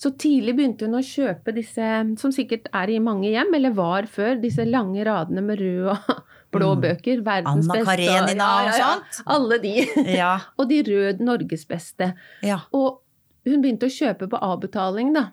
Så 0.00 0.14
tidlig 0.16 0.54
begynte 0.56 0.86
hun 0.88 0.96
å 0.96 1.02
kjøpe 1.04 1.52
disse, 1.52 1.86
som 2.16 2.32
sikkert 2.32 2.70
er 2.72 2.88
i 2.94 2.98
mange 3.04 3.28
hjem, 3.34 3.50
eller 3.58 3.74
var 3.76 4.06
før, 4.08 4.38
disse 4.40 4.64
lange 4.64 5.04
radene 5.04 5.42
med 5.44 5.60
rød 5.60 5.90
og 5.92 6.22
blå 6.54 6.70
Mm. 6.74 6.80
bøker. 6.86 7.20
Verdens 7.26 7.68
Anna 7.68 7.74
beste. 7.76 8.06
Karenina 8.06 8.46
og 8.64 8.70
sånt? 8.78 9.18
Alle 9.36 9.58
de. 9.60 9.74
Ja. 10.16 10.30
Og 10.58 10.70
de 10.70 10.78
rød 10.88 11.20
Norges 11.20 11.66
beste. 11.68 12.14
ja. 12.42 12.62
Og 12.72 13.02
hun 13.46 13.60
begynte 13.62 13.88
å 13.88 13.92
kjøpe 13.92 14.26
på 14.32 14.40
avbetaling, 14.44 15.12
da. 15.16 15.26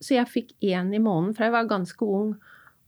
Så 0.00 0.14
jeg 0.16 0.28
fikk 0.32 0.52
én 0.64 0.92
i 0.96 1.00
måneden 1.00 1.34
fra 1.36 1.48
jeg 1.48 1.52
var 1.56 1.66
ganske 1.68 2.04
ung. 2.06 2.30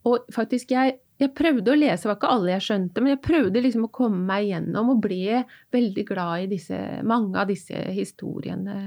Og 0.09 0.29
faktisk, 0.33 0.71
jeg, 0.73 0.95
jeg 1.21 1.33
prøvde 1.37 1.73
å 1.73 1.77
lese, 1.79 2.03
det 2.05 2.09
var 2.11 2.17
ikke 2.21 2.31
alle 2.37 2.53
jeg 2.55 2.65
skjønte, 2.69 3.01
men 3.05 3.13
jeg 3.15 3.21
prøvde 3.25 3.61
liksom 3.65 3.85
å 3.89 3.91
komme 3.93 4.23
meg 4.29 4.47
gjennom, 4.49 4.93
og 4.95 5.03
ble 5.05 5.43
veldig 5.73 6.05
glad 6.09 6.45
i 6.47 6.49
disse, 6.55 6.79
mange 7.05 7.37
av 7.39 7.49
disse 7.53 7.81
historiene 7.97 8.79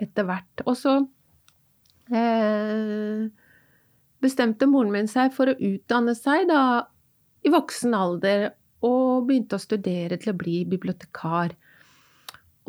etter 0.00 0.28
hvert. 0.28 0.64
Og 0.68 0.76
så 0.76 0.98
bestemte 4.22 4.68
moren 4.70 4.92
min 4.94 5.10
seg 5.10 5.34
for 5.34 5.50
å 5.50 5.56
utdanne 5.58 6.14
seg 6.18 6.46
da 6.50 6.60
i 7.46 7.52
voksen 7.52 7.94
alder, 7.94 8.50
og 8.86 9.26
begynte 9.26 9.58
å 9.58 9.62
studere 9.62 10.18
til 10.20 10.32
å 10.32 10.38
bli 10.38 10.60
bibliotekar. 10.68 11.54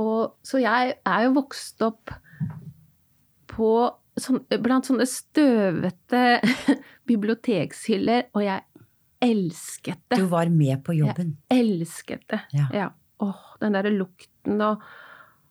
Og, 0.01 0.37
så 0.45 0.61
jeg 0.61 0.95
er 0.97 1.23
jo 1.25 1.33
vokst 1.35 1.81
opp 1.85 2.13
på 3.49 3.71
sånn, 4.21 4.43
blant 4.61 4.89
sånne 4.89 5.07
støvete 5.09 6.23
bibliotekshyller, 7.09 8.29
og 8.37 8.45
jeg 8.45 8.85
elsket 9.23 10.03
det. 10.11 10.21
Du 10.21 10.29
var 10.29 10.49
med 10.53 10.83
på 10.85 10.95
jobben. 10.97 11.35
Jeg 11.49 11.65
Elsket 11.65 12.27
det. 12.29 12.41
Ja. 12.53 12.91
Åh, 13.23 13.45
den 13.61 13.73
derre 13.73 13.93
lukten 13.93 14.61
og 14.61 14.83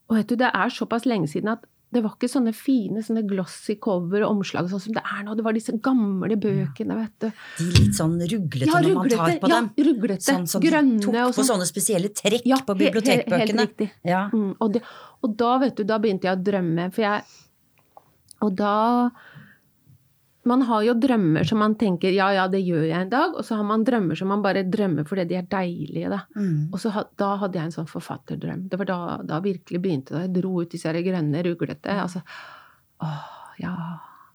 Og 0.07 0.15
vet 0.15 0.29
du, 0.31 0.37
det 0.39 0.53
er 0.55 0.71
såpass 0.71 1.03
lenge 1.03 1.27
siden 1.27 1.49
at 1.51 1.65
det 1.95 2.03
var 2.03 2.17
ikke 2.17 2.29
sånne 2.29 2.53
fine 2.53 3.01
sånne 3.01 3.23
glossy 3.31 3.77
cover 3.81 4.25
og 4.27 4.33
omslag 4.35 4.67
sånn 4.69 4.81
som 4.83 4.93
det 4.97 5.03
er 5.07 5.21
nå. 5.25 5.37
Det 5.39 5.45
var 5.47 5.55
disse 5.57 5.73
gamle 5.81 6.35
bøkene, 6.37 6.97
vet 6.99 7.15
du. 7.23 7.29
De 7.61 7.67
litt 7.79 7.95
sånn 7.97 8.17
ruglete 8.21 8.67
Ja, 8.69 8.81
når 8.83 8.95
man 8.99 9.09
tar 9.13 9.39
på 9.41 9.49
Ja, 9.53 9.61
dem. 9.63 9.71
ruglete. 9.87 10.27
Sånn 10.27 10.49
som 10.51 10.61
de 10.61 10.69
Grønne 10.69 10.99
tok 11.01 11.15
på 11.15 11.33
sånn. 11.39 11.49
sånne 11.53 11.69
spesielle 11.71 12.11
trekk 12.11 12.43
Ja, 12.45 12.57
på 12.67 12.75
bibliotekbøkene. 12.77 13.39
Helt, 13.39 13.55
Helt 13.55 13.61
riktig. 13.71 13.91
Ja. 14.05 14.25
Mm, 14.35 14.57
og, 14.61 14.73
det, 14.75 14.83
og 15.23 15.37
da, 15.39 15.53
vet 15.63 15.77
du, 15.79 15.85
da 15.85 15.99
begynte 16.03 16.27
jeg 16.29 16.37
å 16.37 16.43
drømme, 16.51 16.91
for 16.93 17.03
jeg 17.07 17.23
Og 18.43 18.53
da 18.59 18.75
Man 20.47 20.63
har 20.69 20.83
jo 20.87 20.95
drømmer 21.03 21.47
som 21.49 21.59
man 21.63 21.75
tenker 21.79 22.15
ja, 22.15 22.29
ja, 22.37 22.47
det 22.51 22.63
gjør 22.63 22.85
jeg 22.87 22.97
en 23.07 23.13
dag, 23.13 23.35
og 23.35 23.45
så 23.47 23.59
har 23.59 23.67
man 23.67 23.85
drømmer 23.87 24.19
som 24.19 24.31
man 24.31 24.45
bare 24.45 24.63
drømmer 24.71 25.07
fordi 25.09 25.27
de 25.33 25.39
er 25.41 25.49
deilige, 25.51 26.11
da. 26.13 26.21
Mm. 26.39 26.69
Og 26.71 26.81
så, 26.83 26.93
da 27.19 27.33
hadde 27.43 27.59
jeg 27.59 27.71
en 27.71 27.77
sånn 27.81 27.91
forfatterdrøm. 27.91 28.67
Det 28.71 28.79
var 28.81 28.91
da, 28.91 28.99
da 29.27 29.41
virkelig 29.45 29.83
begynte 29.83 30.15
det. 30.17 30.27
Jeg 30.29 30.37
dro 30.39 30.61
ut 30.63 30.77
disse 30.77 30.93
grønne, 31.09 31.47
ruglete 31.47 31.99
altså, 32.07 32.23
Åh, 33.05 33.25
ja 33.61 33.75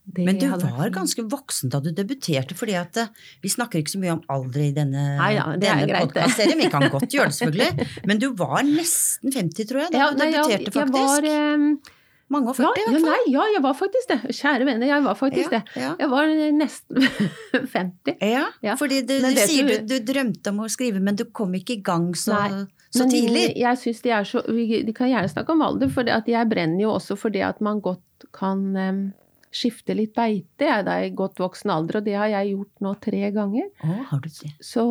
det 0.04 0.26
Men 0.26 0.40
du 0.42 0.48
var 0.50 0.90
ganske 0.94 1.24
voksen 1.30 1.72
da 1.72 1.80
du 1.84 1.92
debuterte, 1.96 2.56
fordi 2.58 2.74
at 2.80 2.98
eh, 2.98 3.12
vi 3.44 3.52
snakker 3.54 3.82
ikke 3.82 3.94
så 3.94 4.02
mye 4.02 4.16
om 4.16 4.24
alder 4.34 4.64
i 4.66 4.72
denne, 4.76 5.04
Nei 5.20 5.36
er 5.38 5.62
denne 5.62 6.02
podkastserien. 6.02 6.58
Vi 6.60 6.70
kan 6.74 6.88
godt 6.92 7.06
gjøre 7.16 7.30
det, 7.30 7.38
selvfølgelig. 7.38 7.88
Men 8.10 8.22
du 8.22 8.32
var 8.38 8.66
nesten 8.68 9.34
50, 9.34 9.70
tror 9.70 9.84
jeg, 9.86 9.94
da 9.94 10.02
ja, 10.02 10.10
du 10.12 10.22
nei, 10.24 10.32
jeg- 10.34 10.66
debuterte, 10.66 10.74
faktisk. 10.80 10.98
Jeg 10.98 11.14
var, 11.14 11.30
eh, 11.30 12.00
Mange 12.32 12.50
og 12.54 12.56
ja, 12.60 12.70
40, 12.70 12.82
i 12.82 12.84
hvert 12.88 13.02
fall. 13.02 13.10
nei, 13.12 13.34
ja, 13.34 13.46
jeg 13.54 13.62
var 13.66 13.74
faktisk 13.76 14.08
det. 14.14 14.20
Kjære 14.38 14.66
venner, 14.70 14.88
jeg 14.88 15.04
var 15.04 15.18
faktisk 15.20 15.52
Ja, 15.52 15.58
det. 15.60 15.82
ja. 15.82 15.90
Jeg 16.00 16.10
var 16.14 16.30
nesten 16.56 17.02
50. 17.74 18.16
Ja, 18.22 18.46
Ja. 18.64 18.76
fordi 18.80 19.02
du, 19.06 19.18
du 19.20 19.36
sier 19.42 19.68
du, 19.68 19.76
du- 19.92 20.06
drømte 20.14 20.54
om 20.54 20.62
å 20.64 20.70
skrive, 20.72 21.02
men 21.04 21.16
du 21.20 21.26
kom 21.26 21.52
ikke 21.60 21.76
i 21.80 21.82
gang 21.84 22.12
så, 22.16 22.38
så 22.92 23.04
Men 23.06 23.10
tidlig. 23.12 23.46
jeg 23.60 23.78
synes 23.84 24.02
de 24.06 24.10
er 24.16 24.24
så 24.24 24.42
De 24.48 24.94
kan 24.96 25.10
gjerne 25.12 25.30
snakke 25.32 25.52
om 25.52 25.62
alder, 25.62 25.90
for 25.92 26.04
jeg 26.08 26.50
brenner 26.50 26.82
jo 26.86 26.94
også 26.96 27.18
for 27.20 27.30
det 27.30 27.44
at 27.44 27.60
man 27.62 27.82
godt 27.82 28.02
kan 28.34 28.64
skifte 29.52 29.92
litt 29.98 30.14
beite 30.16 30.64
jeg, 30.64 30.86
da 30.88 30.94
i 31.04 31.10
godt 31.12 31.40
voksen 31.42 31.70
alder, 31.74 31.98
og 32.00 32.06
det 32.06 32.14
har 32.16 32.30
jeg 32.32 32.54
gjort 32.54 32.84
nå 32.86 32.94
tre 33.04 33.32
ganger. 33.36 33.66
Å, 33.84 33.96
har 34.12 34.22
du 34.24 34.30
det? 34.32 34.52
Så 34.64 34.84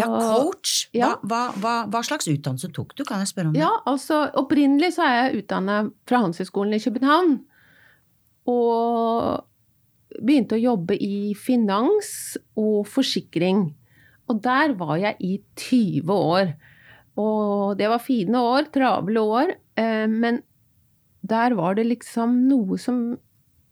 Ja, 0.00 0.08
coach. 0.10 0.72
Ja. 0.96 1.12
hva, 1.22 1.44
hva, 1.62 1.74
hva 1.92 2.02
slags 2.06 2.26
utdannelse 2.32 2.72
tok 2.74 2.96
du, 2.98 3.04
kan 3.06 3.22
jeg 3.22 3.30
spørre 3.30 3.52
om? 3.52 3.54
det? 3.54 3.62
Ja, 3.62 3.70
altså 3.86 4.24
opprinnelig 4.42 4.92
så 4.96 5.06
er 5.06 5.14
jeg 5.30 5.44
utdanna 5.44 5.78
fra 6.08 6.24
Handelshøyskolen 6.24 6.74
i 6.74 6.82
København. 6.82 7.36
Og 8.50 9.44
begynte 10.22 10.56
å 10.56 10.62
jobbe 10.62 10.96
i 11.02 11.34
finans 11.38 12.36
og 12.58 12.86
forsikring. 12.88 13.68
Og 14.30 14.40
der 14.42 14.74
var 14.78 14.96
jeg 15.02 15.16
i 15.22 15.32
20 15.58 16.10
år. 16.14 16.52
Og 17.20 17.76
det 17.78 17.88
var 17.90 18.02
fine 18.02 18.42
år, 18.42 18.68
travle 18.74 19.22
år. 19.22 19.54
eh, 19.78 20.06
Men 20.06 20.42
der 21.26 21.54
var 21.58 21.74
det 21.74 21.86
liksom 21.86 22.48
noe 22.48 22.78
som 22.78 23.18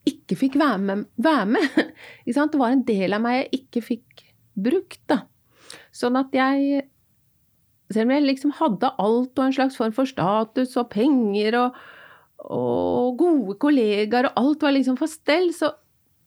ikke 0.08 0.38
fikk 0.38 0.58
være 0.61 0.80
med. 0.82 1.04
Være 1.16 1.46
med. 1.56 1.78
Det 2.26 2.61
var 2.61 2.73
en 2.73 2.84
del 2.87 3.16
av 3.16 3.23
meg 3.25 3.38
jeg 3.38 3.62
ikke 3.62 3.84
fikk 3.92 4.26
brukt, 4.54 5.00
da. 5.11 5.25
Sånn 5.94 6.18
at 6.18 6.34
jeg 6.34 6.84
selv 7.92 8.08
om 8.08 8.14
jeg 8.14 8.25
liksom 8.25 8.54
hadde 8.58 8.92
alt 9.02 9.38
og 9.38 9.44
en 9.44 9.54
slags 9.54 9.76
form 9.78 9.94
for 9.94 10.08
status 10.08 10.76
og 10.80 10.90
penger 10.92 11.56
og, 11.61 11.80
og 12.44 13.18
gode 13.20 13.56
kollegaer 13.62 14.30
og 14.30 14.40
alt 14.40 14.64
var 14.66 14.75
liksom 14.76 14.96
for 15.00 15.11
stell, 15.11 15.50
så, 15.54 15.73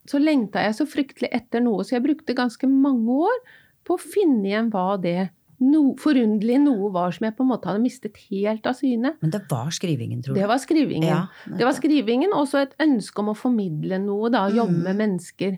så 0.07 0.21
lengta 0.21 0.63
jeg 0.63 0.77
så 0.77 0.87
fryktelig 0.89 1.31
etter 1.35 1.63
noe, 1.63 1.83
så 1.83 1.97
jeg 1.97 2.05
brukte 2.05 2.37
ganske 2.37 2.69
mange 2.69 3.17
år 3.27 3.41
på 3.87 3.97
å 3.97 4.03
finne 4.03 4.45
igjen 4.47 4.71
hva 4.73 4.93
det 5.01 5.29
no, 5.59 5.95
forunderlig 5.97 6.59
noe 6.61 6.91
var 6.93 7.11
som 7.15 7.25
jeg 7.25 7.35
på 7.37 7.43
en 7.45 7.49
måte 7.49 7.65
hadde 7.69 7.81
mistet 7.81 8.17
helt 8.29 8.65
av 8.69 8.75
syne. 8.77 9.15
Men 9.21 9.31
det 9.33 9.41
var 9.49 9.69
skrivingen, 9.73 10.21
tror 10.23 10.35
du? 10.35 10.39
Det 10.41 10.47
var 10.47 10.57
skrivingen. 10.61 11.07
Ja, 11.09 11.27
Det 11.57 11.65
var 11.65 11.73
skrivingen, 11.73 12.33
og 12.33 12.47
så 12.47 12.61
et 12.61 12.75
ønske 12.79 13.19
om 13.23 13.29
å 13.33 13.37
formidle 13.37 13.99
noe, 14.03 14.29
da, 14.29 14.47
jobbe 14.49 14.75
Mm. 14.77 14.83
med 14.83 14.95
mennesker. 15.01 15.57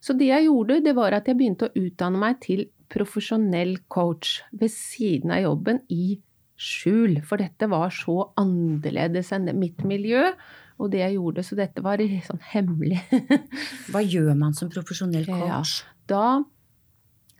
Så 0.00 0.16
det 0.18 0.26
jeg 0.28 0.46
gjorde, 0.46 0.82
det 0.84 0.94
var 0.94 1.12
at 1.12 1.26
jeg 1.26 1.36
begynte 1.38 1.68
å 1.70 1.74
utdanne 1.74 2.18
meg 2.18 2.40
til 2.40 2.66
profesjonell 2.90 3.78
coach 3.88 4.42
ved 4.52 4.70
siden 4.70 5.30
av 5.30 5.42
jobben 5.42 5.80
i 5.90 6.18
skjul, 6.56 7.22
for 7.24 7.36
dette 7.38 7.68
var 7.68 7.88
så 7.90 8.30
annerledes 8.38 9.32
enn 9.32 9.48
mitt 9.58 9.82
miljø 9.84 10.32
og 10.78 10.90
det 10.90 10.98
jeg 11.00 11.14
gjorde, 11.16 11.42
så 11.46 11.56
dette 11.56 11.82
var 11.82 11.98
sånn 11.98 12.40
hemmelig. 12.52 13.00
Hva 13.92 14.02
gjør 14.02 14.36
man 14.38 14.54
som 14.54 14.68
profesjonell 14.70 15.26
Ja. 15.28 15.38
coach? 15.62 15.84
Da 16.06 16.42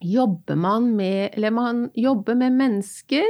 jobber 0.04 0.58
man 0.58 0.92
med 0.96 1.30
Eller 1.32 1.50
man 1.50 1.90
jobber 1.94 2.34
med 2.34 2.52
mennesker. 2.52 3.26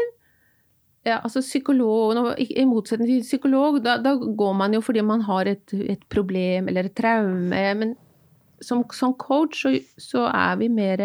Ja, 1.02 1.18
altså 1.18 1.40
psykolog, 1.42 2.14
I 2.38 2.64
motsetning 2.64 3.08
til 3.08 3.24
psykolog, 3.26 3.80
da, 3.82 3.96
da 3.98 4.14
går 4.14 4.52
man 4.54 4.74
jo 4.76 4.80
fordi 4.80 5.02
man 5.02 5.24
har 5.26 5.48
et, 5.50 5.72
et 5.74 6.04
problem 6.08 6.68
eller 6.70 6.86
et 6.86 6.94
traume. 6.94 7.62
Men 7.74 7.96
som, 8.62 8.84
som 8.94 9.16
coach 9.18 9.64
så, 9.64 9.72
så 9.98 10.28
er 10.30 10.60
vi 10.60 10.68
mer 10.70 11.02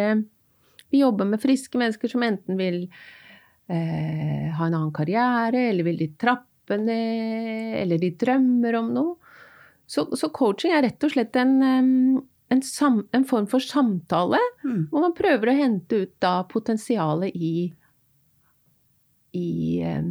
Vi 0.91 1.01
jobber 1.01 1.25
med 1.25 1.41
friske 1.41 1.77
mennesker 1.81 2.13
som 2.13 2.23
enten 2.23 2.59
vil 2.59 2.83
eh, 3.67 4.53
ha 4.53 4.67
en 4.67 4.75
annen 4.77 4.93
karriere, 4.95 5.65
eller 5.71 5.83
vil 5.83 5.97
de 5.99 6.11
trappe 6.15 6.77
ned, 6.79 7.73
eller 7.81 7.99
de 7.99 8.13
drømmer 8.21 8.77
om 8.79 8.93
noe. 8.95 9.33
Så, 9.87 10.05
så 10.19 10.29
coaching 10.35 10.75
er 10.75 10.85
rett 10.85 11.03
og 11.03 11.11
slett 11.11 11.35
en, 11.39 11.57
en, 12.49 12.61
sam, 12.63 13.01
en 13.13 13.25
form 13.27 13.47
for 13.51 13.59
samtale 13.59 14.39
Mm. 14.63 14.87
hvor 14.91 15.01
man 15.03 15.13
prøver 15.17 15.47
å 15.51 15.57
hente 15.57 16.01
ut 16.05 16.13
da 16.23 16.43
potensialet 16.43 17.35
i, 17.35 17.73
i 19.37 19.49
eh, 19.83 20.03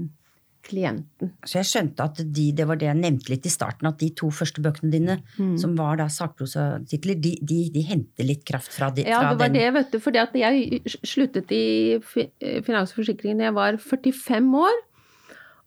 klienten. 0.66 1.30
Så 1.46 1.60
jeg 1.60 1.68
skjønte 1.70 2.04
at 2.08 2.20
de, 2.34 2.46
det 2.56 2.64
var 2.66 2.78
det 2.80 2.88
jeg 2.88 2.98
nevnte 2.98 3.30
litt 3.30 3.46
i 3.46 3.52
starten, 3.52 3.86
at 3.86 4.00
de 4.00 4.08
to 4.18 4.30
første 4.34 4.62
bøkene 4.64 4.90
dine, 4.90 5.16
Mm. 5.38 5.56
som 5.60 5.76
var 5.78 5.96
da 6.00 6.06
sakprosatitler, 6.10 7.20
de, 7.22 7.36
de, 7.42 7.58
de 7.70 7.82
henter 7.86 8.24
litt 8.26 8.44
kraft 8.48 8.72
fra, 8.74 8.90
de, 8.90 9.04
Ja, 9.06 9.20
fra 9.20 9.30
det 9.34 9.38
var 9.38 9.48
den. 9.48 9.60
det, 9.60 9.72
vet 9.76 9.92
du. 9.92 9.98
For 10.02 10.12
jeg 10.12 10.82
sluttet 11.06 11.52
i 11.54 11.94
eh, 11.94 12.60
Finans 12.66 12.92
og 12.92 13.02
Forsikring 13.04 13.38
da 13.38 13.44
jeg 13.50 13.54
var 13.54 13.78
45 13.78 14.52
år. 14.64 14.82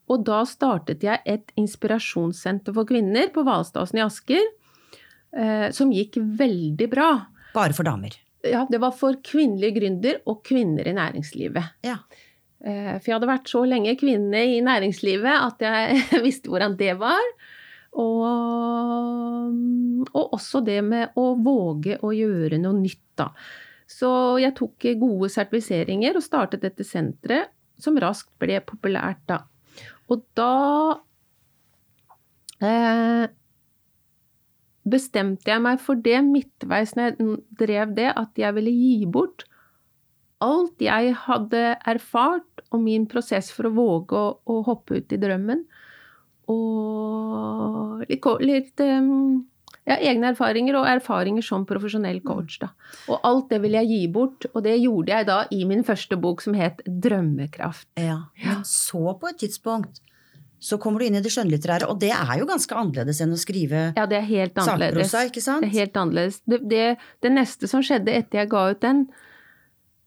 Og 0.09 0.23
da 0.25 0.41
startet 0.49 1.03
jeg 1.05 1.21
et 1.29 1.51
inspirasjonssenter 1.55 2.73
for 2.73 2.83
kvinner 2.89 3.29
på 3.31 3.43
Hvalstadsen 3.45 3.99
i 3.99 4.01
Asker. 4.01 4.41
Eh, 5.35 5.69
som 5.75 5.91
gikk 5.93 6.17
veldig 6.17 6.87
bra. 6.89 7.09
Bare 7.53 7.75
for 7.77 7.85
damer. 7.85 8.15
Ja, 8.45 8.63
det 8.71 8.79
var 8.81 8.95
for 8.95 9.17
kvinnelige 9.25 9.75
gründer 9.79 10.19
og 10.29 10.43
kvinner 10.47 10.87
i 10.87 10.95
næringslivet. 10.95 11.73
Ja. 11.85 11.97
Eh, 12.63 12.95
For 12.97 13.09
jeg 13.11 13.15
hadde 13.17 13.29
vært 13.29 13.51
så 13.51 13.63
lenge 13.67 13.95
kvinne 13.99 14.41
i 14.55 14.59
næringslivet 14.65 15.33
at 15.45 15.65
jeg 15.65 16.03
visste 16.25 16.51
hvordan 16.51 16.77
det 16.79 16.95
var. 16.99 17.23
Og, 17.99 19.53
og 20.13 20.35
også 20.37 20.61
det 20.65 20.79
med 20.85 21.17
å 21.17 21.33
våge 21.41 21.97
å 22.05 22.11
gjøre 22.13 22.59
noe 22.61 22.77
nytt, 22.77 23.01
da. 23.17 23.31
Så 23.89 24.09
jeg 24.37 24.53
tok 24.57 24.85
gode 25.01 25.31
sertifiseringer 25.33 26.17
og 26.19 26.23
startet 26.23 26.61
dette 26.61 26.85
senteret, 26.85 27.49
som 27.81 27.97
raskt 27.97 28.29
ble 28.41 28.59
populært 28.61 29.23
da. 29.29 29.39
Og 30.13 30.21
da 30.37 30.51
eh, 32.61 33.25
bestemte 34.91 35.51
jeg 35.51 35.61
meg 35.63 35.79
for 35.83 35.99
det 35.99 36.19
midtveis 36.25 36.95
når 36.97 37.11
jeg 37.11 37.37
drev 37.61 37.95
det, 37.97 38.09
at 38.17 38.41
jeg 38.41 38.55
ville 38.57 38.73
gi 38.73 39.05
bort 39.09 39.45
alt 40.43 40.81
jeg 40.83 41.13
hadde 41.25 41.61
erfart 41.87 42.63
om 42.71 42.83
min 42.87 43.05
prosess 43.11 43.51
for 43.51 43.69
å 43.69 43.75
våge 43.75 44.17
å, 44.17 44.33
å 44.47 44.59
hoppe 44.67 44.99
ut 44.99 45.15
i 45.15 45.19
drømmen. 45.19 45.63
Og 46.49 48.03
litt, 48.09 48.25
litt 48.41 48.83
ja, 48.83 49.97
egne 49.97 50.31
erfaringer 50.31 50.79
og 50.79 50.87
erfaringer 50.89 51.45
som 51.45 51.67
profesjonell 51.69 52.21
coach. 52.25 52.57
Da. 52.61 52.71
Og 53.11 53.25
alt 53.27 53.49
det 53.53 53.61
ville 53.65 53.83
jeg 53.83 53.91
gi 53.91 54.11
bort, 54.15 54.47
og 54.53 54.63
det 54.65 54.77
gjorde 54.79 55.15
jeg 55.15 55.29
da 55.29 55.39
i 55.55 55.63
min 55.69 55.83
første 55.87 56.17
bok 56.19 56.43
som 56.45 56.57
het 56.57 56.81
Drømmekraft. 56.87 57.89
Ja, 57.99 58.21
men 58.45 58.63
så 58.67 59.17
på 59.19 59.31
et 59.31 59.41
tidspunkt 59.43 60.01
så 60.59 60.77
kommer 60.81 60.99
du 60.99 61.07
inn 61.07 61.15
i 61.15 61.23
det 61.23 61.31
skjønnlitterære, 61.33 61.87
og 61.87 62.01
det 62.01 62.11
er 62.15 62.35
jo 62.41 62.47
ganske 62.49 62.75
annerledes 62.75 63.21
enn 63.23 63.33
å 63.35 63.39
skrive 63.39 63.87
Ja, 63.95 64.05
det 64.09 64.19
er 64.19 64.27
helt 64.27 64.59
annerledes. 64.59 65.09
sakprosa, 65.13 65.25
ikke 65.31 65.43
sant? 65.45 65.63
Det 65.63 65.71
er 65.71 65.79
helt 65.85 65.99
annerledes. 66.01 66.41
Det, 66.43 66.59
det, 66.67 66.85
det 67.23 67.31
neste 67.33 67.69
som 67.71 67.83
skjedde 67.85 68.15
etter 68.17 68.43
jeg 68.43 68.51
ga 68.51 68.65
ut 68.73 68.81
den, 68.83 69.05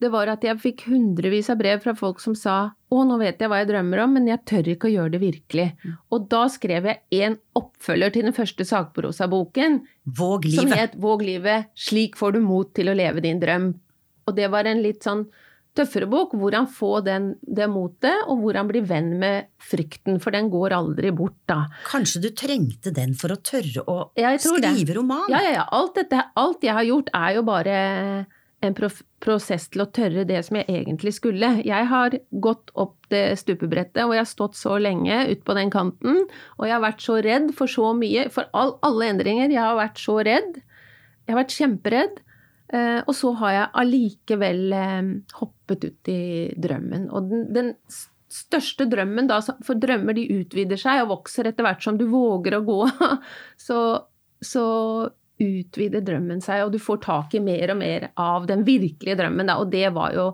det 0.02 0.10
var 0.10 0.28
at 0.32 0.42
jeg 0.44 0.58
fikk 0.58 0.86
hundrevis 0.90 1.48
av 1.52 1.60
brev 1.60 1.82
fra 1.84 1.94
folk 1.96 2.20
som 2.20 2.34
sa 2.38 2.56
å, 2.92 3.04
nå 3.08 3.16
vet 3.20 3.40
jeg 3.40 3.48
hva 3.48 3.62
jeg 3.62 3.70
drømmer 3.70 4.02
om, 4.02 4.16
men 4.18 4.26
jeg 4.28 4.42
tør 4.50 4.72
ikke 4.74 4.88
å 4.90 4.92
gjøre 4.92 5.12
det 5.14 5.20
virkelig. 5.22 5.68
Mm. 5.80 5.94
Og 6.12 6.26
da 6.32 6.42
skrev 6.52 6.88
jeg 6.90 7.22
en 7.24 7.38
oppfølger 7.56 8.12
til 8.12 8.26
den 8.28 8.36
første 8.36 8.66
sakprosaboken, 8.68 9.80
Våg 10.18 10.48
som 10.52 10.74
het 10.74 10.98
Våg 11.00 11.22
livet, 11.24 11.70
slik 11.78 12.18
får 12.18 12.36
du 12.36 12.42
mot 12.44 12.68
til 12.74 12.90
å 12.90 12.96
leve 12.98 13.22
din 13.24 13.40
drøm. 13.40 13.70
Og 14.26 14.36
det 14.36 14.50
var 14.52 14.68
en 14.68 14.82
litt 14.84 15.06
sånn 15.06 15.24
tøffere 15.76 16.08
bok, 16.10 16.34
hvor 16.36 16.52
han 16.56 16.66
får 16.68 17.04
den, 17.06 17.28
det 17.42 17.68
motet, 17.72 18.26
og 18.28 18.42
hvor 18.42 18.58
han 18.58 18.68
blir 18.68 18.84
venn 18.88 19.14
med 19.20 19.48
frykten, 19.62 20.18
for 20.20 20.34
den 20.34 20.50
går 20.52 20.74
aldri 20.76 21.12
bort 21.16 21.38
da. 21.48 21.62
Kanskje 21.88 22.22
du 22.26 22.28
trengte 22.36 22.92
den 22.94 23.16
for 23.18 23.32
å 23.32 23.40
tørre 23.40 23.84
å 23.88 23.98
det. 24.60 24.74
skrive 24.74 24.98
roman? 25.00 25.26
Ja, 25.32 25.40
ja, 25.44 25.56
ja. 25.62 25.66
Alt, 25.72 25.96
dette, 26.00 26.26
alt 26.36 26.64
jeg 26.66 26.76
har 26.76 26.88
gjort, 26.88 27.12
er 27.16 27.38
jo 27.38 27.44
bare 27.48 27.76
en 28.62 28.76
prosess 29.22 29.64
til 29.72 29.82
å 29.82 29.88
tørre 29.90 30.22
det 30.28 30.38
som 30.46 30.58
jeg 30.60 30.68
egentlig 30.70 31.14
skulle. 31.16 31.48
Jeg 31.66 31.88
har 31.90 32.14
gått 32.44 32.70
opp 32.78 33.08
det 33.10 33.38
stupebrettet, 33.40 34.04
og 34.04 34.14
jeg 34.14 34.22
har 34.22 34.30
stått 34.30 34.58
så 34.58 34.76
lenge 34.78 35.24
ut 35.32 35.42
på 35.46 35.56
den 35.58 35.72
kanten. 35.72 36.20
Og 36.60 36.68
jeg 36.68 36.76
har 36.76 36.84
vært 36.84 37.02
så 37.02 37.18
redd 37.24 37.50
for 37.58 37.70
så 37.70 37.90
mye, 37.98 38.28
for 38.34 38.50
all, 38.56 38.76
alle 38.86 39.10
endringer. 39.14 39.50
Jeg 39.50 39.62
har 39.62 39.78
vært 39.80 39.98
så 40.02 40.20
redd. 40.22 40.60
Jeg 41.26 41.34
har 41.34 41.40
vært 41.42 41.56
kjemperedd. 41.56 42.22
Eh, 42.72 43.00
og 43.04 43.12
så 43.18 43.34
har 43.42 43.56
jeg 43.56 43.72
allikevel 43.82 44.62
eh, 44.72 45.00
hoppet 45.72 45.90
ut 45.90 46.08
i 46.12 46.52
drømmen. 46.56 47.08
Og 47.10 47.30
den, 47.30 47.46
den 47.54 47.72
største 48.32 48.86
drømmen 48.90 49.28
da, 49.28 49.40
for 49.64 49.78
drømmer 49.78 50.16
de 50.16 50.28
utvider 50.40 50.80
seg 50.80 51.02
og 51.02 51.12
vokser 51.18 51.48
etter 51.48 51.66
hvert 51.66 51.82
som 51.84 51.98
du 51.98 52.06
våger 52.10 52.58
å 52.58 52.64
gå, 52.66 52.78
så, 53.66 53.80
så 54.40 54.64
utvider 55.42 56.04
drømmen 56.04 56.42
seg, 56.44 56.66
og 56.66 56.72
du 56.72 56.80
får 56.82 57.02
tak 57.02 57.34
i 57.34 57.42
mer 57.42 57.74
og 57.74 57.80
mer 57.80 58.10
av 58.20 58.46
den 58.50 58.64
virkelige 58.66 59.18
drømmen. 59.18 59.50
Da, 59.50 59.58
og 59.60 59.72
det 59.72 59.88
var 59.94 60.14
jo 60.16 60.32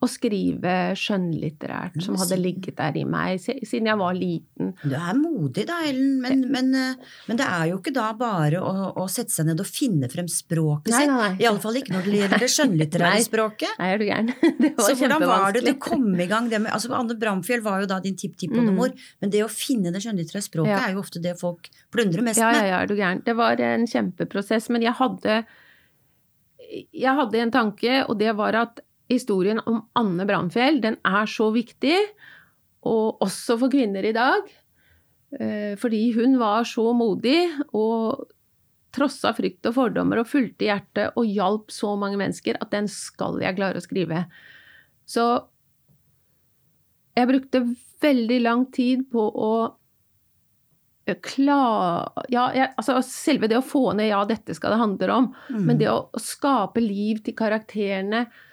å 0.00 0.08
skrive 0.08 0.70
skjønnlitterært, 0.96 1.98
som 2.00 2.16
hadde 2.16 2.36
ligget 2.40 2.78
der 2.78 2.94
i 2.96 3.02
meg 3.04 3.36
siden 3.42 3.88
jeg 3.90 3.98
var 4.00 4.14
liten. 4.16 4.70
Du 4.80 4.94
er 4.96 5.18
modig 5.18 5.66
da, 5.68 5.76
Ellen, 5.84 6.14
men, 6.22 6.46
men, 6.48 6.70
eh, 6.74 7.10
men 7.28 7.36
det 7.36 7.44
er 7.44 7.66
jo 7.68 7.76
ikke 7.82 7.92
da 7.92 8.06
bare 8.16 8.62
å, 8.64 8.72
å 8.96 9.04
sette 9.12 9.34
seg 9.34 9.50
ned 9.50 9.60
og 9.60 9.68
finne 9.68 10.08
frem 10.08 10.24
språket 10.32 10.88
Nei, 10.94 11.02
sitt. 11.04 11.12
nei, 11.12 11.18
nei. 11.20 11.36
I 11.44 11.48
alle 11.50 11.60
fall 11.60 11.76
ikke 11.82 11.92
når 11.92 12.08
det 12.08 12.16
gjelder 12.22 12.44
det 12.46 12.50
skjønnlitterære 12.56 13.20
språket. 13.28 13.76
Nei, 13.82 13.90
er 13.92 14.00
du 14.00 14.06
gæren? 14.08 14.32
Det 14.64 14.72
var 14.78 14.88
Så 14.88 14.96
hvordan 15.02 15.26
var 15.28 15.52
det 15.58 15.64
du 15.68 15.72
kom 15.80 16.08
i 16.16 16.26
gang? 16.32 16.48
Det 16.48 16.62
med, 16.64 16.72
altså 16.72 16.94
Anne 16.96 17.18
Bramfjell 17.20 17.60
var 17.64 17.84
jo 17.84 17.90
da 17.92 18.00
din 18.04 18.16
tipptippoldemor, 18.20 18.96
men 19.20 19.30
det 19.36 19.44
å 19.44 19.52
finne 19.52 19.92
det 19.92 20.00
skjønnlitterære 20.06 20.46
språket 20.48 20.68
Mm. 20.70 20.76
Ja. 20.76 20.80
er 20.88 20.92
jo 20.96 21.00
ofte 21.04 21.20
det 21.24 21.36
folk 21.40 21.68
plundrer 21.92 22.22
mest 22.24 22.40
Ja, 22.40 22.50
ja, 22.52 22.60
med. 22.60 22.68
ja, 22.72 22.80
er 22.84 22.88
du 22.90 22.94
gæren. 22.96 23.20
Det 23.24 23.32
var 23.36 23.60
en 23.64 23.86
kjempeprosess, 23.88 24.68
men 24.72 24.82
jeg 24.84 24.92
hadde 24.98 25.42
Jeg 26.94 27.14
hadde 27.18 27.40
en 27.42 27.50
tanke, 27.50 28.04
og 28.08 28.18
det 28.20 28.32
var 28.38 28.54
at 28.60 28.80
historien 29.10 29.60
om 29.66 29.82
Anne 29.98 30.26
Bramfjell, 30.28 30.80
den 30.82 30.96
er 31.06 31.28
så 31.30 31.50
viktig, 31.54 31.96
og 32.86 33.20
også 33.24 33.58
for 33.60 33.72
kvinner 33.72 34.06
i 34.06 34.14
dag. 34.16 34.48
eh, 35.38 35.76
Fordi 35.76 36.12
hun 36.16 36.38
var 36.38 36.64
så 36.64 36.92
modig 36.96 37.50
og 37.72 38.28
trossa 38.90 39.30
frykt 39.36 39.66
og 39.70 39.74
fordommer 39.76 40.18
og 40.18 40.26
fulgte 40.26 40.66
hjertet 40.66 41.12
og 41.16 41.26
hjalp 41.26 41.70
så 41.70 41.92
mange 41.98 42.18
mennesker 42.18 42.56
at 42.60 42.72
den 42.72 42.88
skal 42.90 43.38
jeg 43.42 43.54
klare 43.58 43.78
å 43.78 43.84
skrive. 43.84 44.24
Så 45.06 45.44
jeg 47.16 47.28
brukte 47.28 47.76
veldig 48.00 48.40
lang 48.42 48.66
tid 48.72 49.10
på 49.12 49.20
å 49.20 49.52
klar... 51.26 52.12
Ja, 52.30 52.50
jeg, 52.54 52.70
altså 52.78 53.00
selve 53.02 53.48
det 53.50 53.58
å 53.58 53.66
få 53.66 53.92
ned 53.98 54.10
'ja, 54.12 54.20
dette 54.28 54.54
skal 54.54 54.70
det 54.74 54.78
handle 54.78 55.16
om', 55.16 55.34
Mm. 55.50 55.64
men 55.66 55.78
det 55.78 55.88
å, 55.90 56.08
å 56.12 56.20
skape 56.20 56.80
liv 56.80 57.22
til 57.24 57.34
karakterene, 57.34 58.20
eh, 58.20 58.49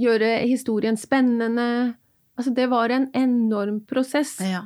gjøre 0.00 0.34
historien 0.48 0.96
spennende 1.00 1.94
Altså, 2.40 2.54
det 2.56 2.70
var 2.70 2.88
en 2.88 3.10
enorm 3.12 3.82
prosess. 3.84 4.38
Ja. 4.40 4.62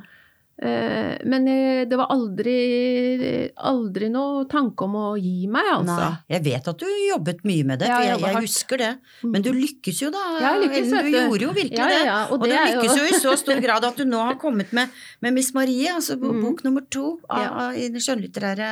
Eh, 0.63 1.17
men 1.27 1.47
eh, 1.51 1.81
det 1.91 1.97
var 1.99 2.07
aldri, 2.13 2.53
aldri 3.59 4.07
noe 4.13 4.45
tanke 4.47 4.85
om 4.85 4.93
å 4.95 5.07
gi 5.19 5.49
meg, 5.51 5.67
altså. 5.73 5.97
Nei, 5.99 6.13
jeg 6.37 6.43
vet 6.45 6.69
at 6.71 6.79
du 6.79 6.85
jobbet 7.09 7.41
mye 7.43 7.65
med 7.67 7.81
det, 7.83 7.89
Ja, 7.91 7.97
jeg 8.13 8.21
jeg, 8.23 8.37
husker 8.45 8.79
det. 8.79 8.91
Men 9.27 9.43
du 9.43 9.49
lykkes 9.51 9.99
jo 10.05 10.11
da, 10.15 10.21
jeg 10.39 10.61
lykkes, 10.63 10.93
Du 11.03 11.09
gjorde 11.17 11.43
jo 11.43 11.51
virkelig 11.57 11.81
Ja, 11.83 11.89
ja, 11.91 11.97
det. 11.99 12.05
ja, 12.07 12.15
og 12.29 12.37
Og, 12.37 12.45
det 12.47 12.55
du 12.55 12.71
lykkes 12.71 12.95
jo 13.01 13.09
i 13.09 13.19
så 13.25 13.35
stor 13.43 13.59
grad 13.65 13.89
at 13.89 13.99
du 13.99 14.05
nå 14.07 14.23
har 14.29 14.39
kommet 14.39 14.71
med, 14.71 14.95
med 15.19 15.35
Miss 15.35 15.51
Marie, 15.57 15.91
altså 15.91 16.15
bok 16.21 16.31
Mm. 16.37 16.41
bok 16.47 16.63
nummer 16.63 16.87
to 16.89 17.19
av, 17.27 17.43
av- 17.65 17.75
i 17.75 17.89
den 17.91 17.99
skjønnlitterære 17.99 18.69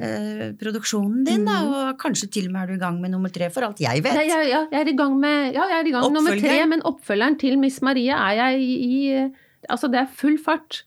eh, 0.00 0.46
produksjonen 0.60 1.24
din, 1.26 1.44
da, 1.44 1.58
Mm. 1.60 1.74
og 1.74 1.98
kanskje 2.00 2.30
til 2.32 2.46
og 2.48 2.52
med 2.54 2.62
er 2.62 2.66
du 2.66 2.74
i 2.78 2.82
gang 2.84 3.00
med 3.02 3.12
nummer 3.12 3.30
tre, 3.32 3.50
for 3.52 3.66
alt 3.68 3.78
jeg 3.82 4.02
vet. 4.02 4.14
Nei, 4.16 4.26
jeg, 4.28 4.48
ja, 4.50 4.62
jeg 4.72 4.80
er 4.80 4.88
i 4.92 4.96
gang 4.96 5.18
med 5.20 5.52
ja, 5.54 5.66
jeg 5.68 5.78
er 5.84 5.88
i 5.90 5.94
gang 5.94 6.06
med 6.08 6.18
nummer 6.18 6.40
tre, 6.40 6.56
men 6.72 6.82
oppfølgeren 6.88 7.38
til 7.38 7.58
Miss 7.60 7.80
Marie 7.82 8.10
er 8.16 8.34
jeg 8.40 8.60
i, 8.64 8.72
i 8.88 9.32
Altså, 9.68 9.90
det 9.92 9.98
er 10.00 10.06
full 10.16 10.38
fart. 10.40 10.78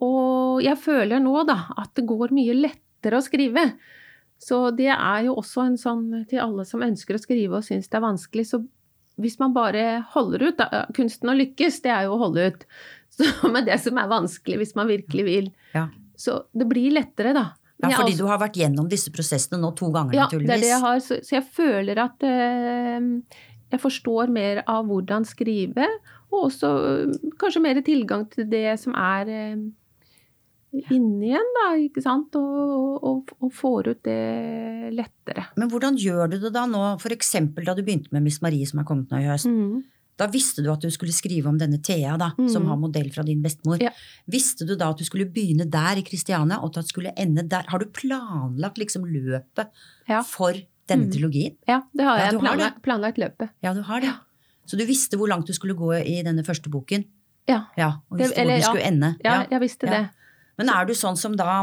Og 0.00 0.62
jeg 0.64 0.76
føler 0.80 1.20
nå, 1.20 1.34
da, 1.48 1.66
at 1.76 1.90
det 1.98 2.06
går 2.08 2.32
mye 2.32 2.54
lettere 2.56 3.18
å 3.20 3.24
skrive. 3.24 3.74
Så 4.40 4.70
det 4.76 4.88
er 4.92 5.26
jo 5.26 5.34
også 5.36 5.66
en 5.66 5.76
sånn 5.80 6.24
til 6.28 6.40
alle 6.40 6.64
som 6.68 6.80
ønsker 6.84 7.16
å 7.16 7.20
skrive 7.20 7.56
og 7.60 7.64
syns 7.64 7.88
det 7.88 7.96
er 8.00 8.04
vanskelig, 8.04 8.46
så 8.50 8.62
hvis 9.20 9.38
man 9.40 9.54
bare 9.56 10.02
holder 10.12 10.42
ut 10.48 10.58
da, 10.60 10.82
Kunsten 10.96 11.30
å 11.32 11.36
lykkes, 11.36 11.78
det 11.84 11.92
er 11.92 12.04
jo 12.08 12.16
å 12.16 12.22
holde 12.26 12.48
ut. 12.50 12.66
Så, 13.16 13.24
med 13.48 13.64
det 13.64 13.78
som 13.80 13.96
er 13.96 14.10
vanskelig, 14.10 14.58
hvis 14.60 14.74
man 14.76 14.90
virkelig 14.90 15.22
vil. 15.24 15.46
Ja. 15.72 15.86
Så 16.20 16.42
det 16.52 16.66
blir 16.68 16.92
lettere, 16.92 17.32
da. 17.32 17.46
Ja, 17.82 17.90
fordi 17.98 18.14
også- 18.14 18.18
du 18.18 18.26
har 18.30 18.38
vært 18.40 18.56
gjennom 18.56 18.88
disse 18.88 19.10
prosessene 19.12 19.60
nå 19.60 19.74
to 19.76 19.90
ganger, 19.92 20.14
ja, 20.14 20.26
det 20.30 20.48
er 20.48 20.62
det 20.62 20.70
jeg 20.70 20.80
har. 20.80 21.00
Så, 21.04 21.20
så 21.22 21.36
jeg 21.36 21.44
føler 21.52 21.98
at 22.00 22.22
eh, 22.24 23.00
jeg 23.72 23.80
forstår 23.82 24.30
mer 24.32 24.62
av 24.66 24.86
hvordan 24.88 25.26
skrive, 25.28 25.88
og 26.32 26.46
også 26.50 26.70
eh, 26.92 27.32
kanskje 27.40 27.62
mer 27.62 27.82
tilgang 27.84 28.24
til 28.32 28.48
det 28.48 28.78
som 28.80 28.94
er 28.96 29.28
eh, 29.28 29.56
inni 30.92 31.32
en, 31.36 31.52
da, 31.58 31.66
ikke 31.80 32.02
sant? 32.04 32.36
Og, 32.36 32.96
og, 33.04 33.34
og 33.40 33.52
får 33.52 33.92
ut 33.92 34.02
det 34.06 34.92
lettere. 34.96 35.46
Men 35.56 35.70
hvordan 35.72 35.98
gjør 36.00 36.32
du 36.32 36.38
det 36.46 36.52
da 36.56 36.64
nå, 36.70 36.82
eksempel 37.12 37.66
da 37.66 37.74
du 37.76 37.84
begynte 37.84 38.12
med 38.12 38.24
Miss 38.26 38.40
Marie 38.44 38.66
som 38.68 38.80
er 38.80 38.88
kommet 38.88 39.12
nå 39.12 39.20
i 39.20 39.28
høst? 39.28 39.50
Mm. 39.50 39.84
Da 40.16 40.26
visste 40.32 40.62
du 40.64 40.70
at 40.72 40.80
du 40.80 40.88
skulle 40.90 41.12
skrive 41.12 41.46
om 41.50 41.58
denne 41.58 41.78
Thea, 41.82 42.16
da, 42.16 42.30
Mm. 42.38 42.48
som 42.48 42.64
har 42.66 42.76
modell 42.76 43.10
fra 43.12 43.22
din 43.22 43.42
bestemor. 43.42 43.78
Ja. 43.82 43.90
Visste 44.26 44.66
du 44.66 44.74
da 44.76 44.90
at 44.90 44.96
du 44.98 45.04
skulle 45.04 45.26
begynne 45.26 45.68
der 45.70 45.96
i 45.98 46.02
Kristiania, 46.02 46.56
og 46.58 46.70
at 46.76 46.84
det 46.84 46.88
skulle 46.88 47.12
ende 47.16 47.42
der? 47.48 47.64
Har 47.68 47.78
du 47.78 47.86
planlagt 47.86 48.78
liksom 48.78 49.04
løpet 49.04 49.68
Ja. 50.08 50.22
for 50.22 50.52
denne 50.88 51.06
Mm. 51.06 51.12
trilogien? 51.12 51.56
Ja, 51.68 51.82
det 51.94 52.04
har 52.04 52.16
Ja, 52.18 52.24
jeg 52.24 52.32
du 52.32 52.38
har 52.38 52.46
planlagt, 52.56 52.82
planlagt 52.82 53.18
løpet. 53.18 53.50
Ja, 53.62 53.74
du 53.74 53.82
har 53.82 54.00
det. 54.00 54.14
Så 54.66 54.76
du 54.78 54.84
visste 54.86 55.16
hvor 55.18 55.28
langt 55.28 55.46
du 55.46 55.52
skulle 55.52 55.74
gå 55.74 55.92
i 56.04 56.22
denne 56.22 56.42
første 56.44 56.70
boken? 56.70 57.04
Ja. 57.48 57.66
Ja, 57.76 57.92
Og 58.10 58.18
Det- 58.18 58.26
visste 58.28 58.40
eller, 58.40 58.52
hvor 58.52 58.56
du 58.56 58.62
ja. 58.62 58.66
skulle 58.72 58.86
ende? 58.86 59.16
Ja, 59.24 59.44
jeg 59.50 59.60
visste 59.60 59.86
ja. 59.86 60.00
det. 60.00 60.10
Men 60.58 60.68
er 60.70 60.84
du 60.86 60.92
sånn 60.94 61.16
som 61.16 61.36
da 61.36 61.62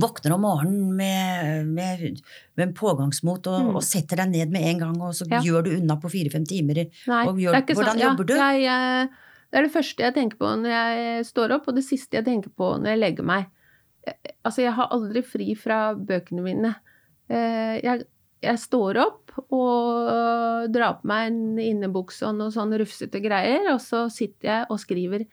våkner 0.00 0.32
om 0.36 0.40
morgenen 0.44 0.96
med, 0.96 1.66
med, 1.66 2.20
med 2.56 2.74
pågangsmot 2.76 3.46
og, 3.46 3.60
Mm. 3.66 3.76
og 3.76 3.82
setter 3.82 4.16
deg 4.22 4.30
ned 4.30 4.50
med 4.52 4.62
en 4.70 4.78
gang, 4.78 4.96
og 5.02 5.12
så 5.14 5.26
Ja. 5.30 5.40
gjør 5.40 5.64
du 5.64 5.70
unna 5.76 5.96
på 5.96 6.10
fire-fem 6.10 6.44
timer? 6.44 6.74
Nei, 7.06 7.24
gjør- 7.26 7.62
hvordan 7.66 7.94
sånn. 7.94 7.98
Ja, 7.98 8.08
jobber 8.10 8.24
du? 8.26 8.34
Jeg, 8.34 8.64
eh, 8.64 9.08
det 9.50 9.58
er 9.58 9.62
det 9.62 9.72
første 9.72 10.02
jeg 10.04 10.14
tenker 10.14 10.36
på 10.38 10.46
når 10.56 10.70
jeg 10.70 11.24
står 11.26 11.50
opp, 11.56 11.68
og 11.68 11.74
det 11.74 11.84
siste 11.84 12.12
jeg 12.18 12.24
tenker 12.24 12.50
på 12.50 12.78
når 12.80 12.86
jeg 12.94 12.98
legger 13.00 13.24
meg. 13.24 13.46
Altså, 14.44 14.62
jeg 14.62 14.72
har 14.72 14.88
aldri 14.94 15.22
fri 15.22 15.54
fra 15.54 15.94
bøkene 15.94 16.42
mine. 16.42 16.76
Eh, 17.28 17.80
Jeg, 17.82 18.04
jeg 18.42 18.56
står 18.58 18.96
opp 19.04 19.32
og 19.50 20.70
drar 20.72 21.00
på 21.00 21.04
meg 21.04 21.26
en 21.32 21.56
innebukse 21.58 22.22
og 22.28 22.36
noen 22.36 22.52
sånn 22.54 22.72
rufsete 22.78 23.20
greier, 23.22 23.66
og 23.72 23.80
så 23.80 24.06
sitter 24.12 24.48
jeg 24.48 24.66
og 24.70 24.78
skriver 24.78 25.26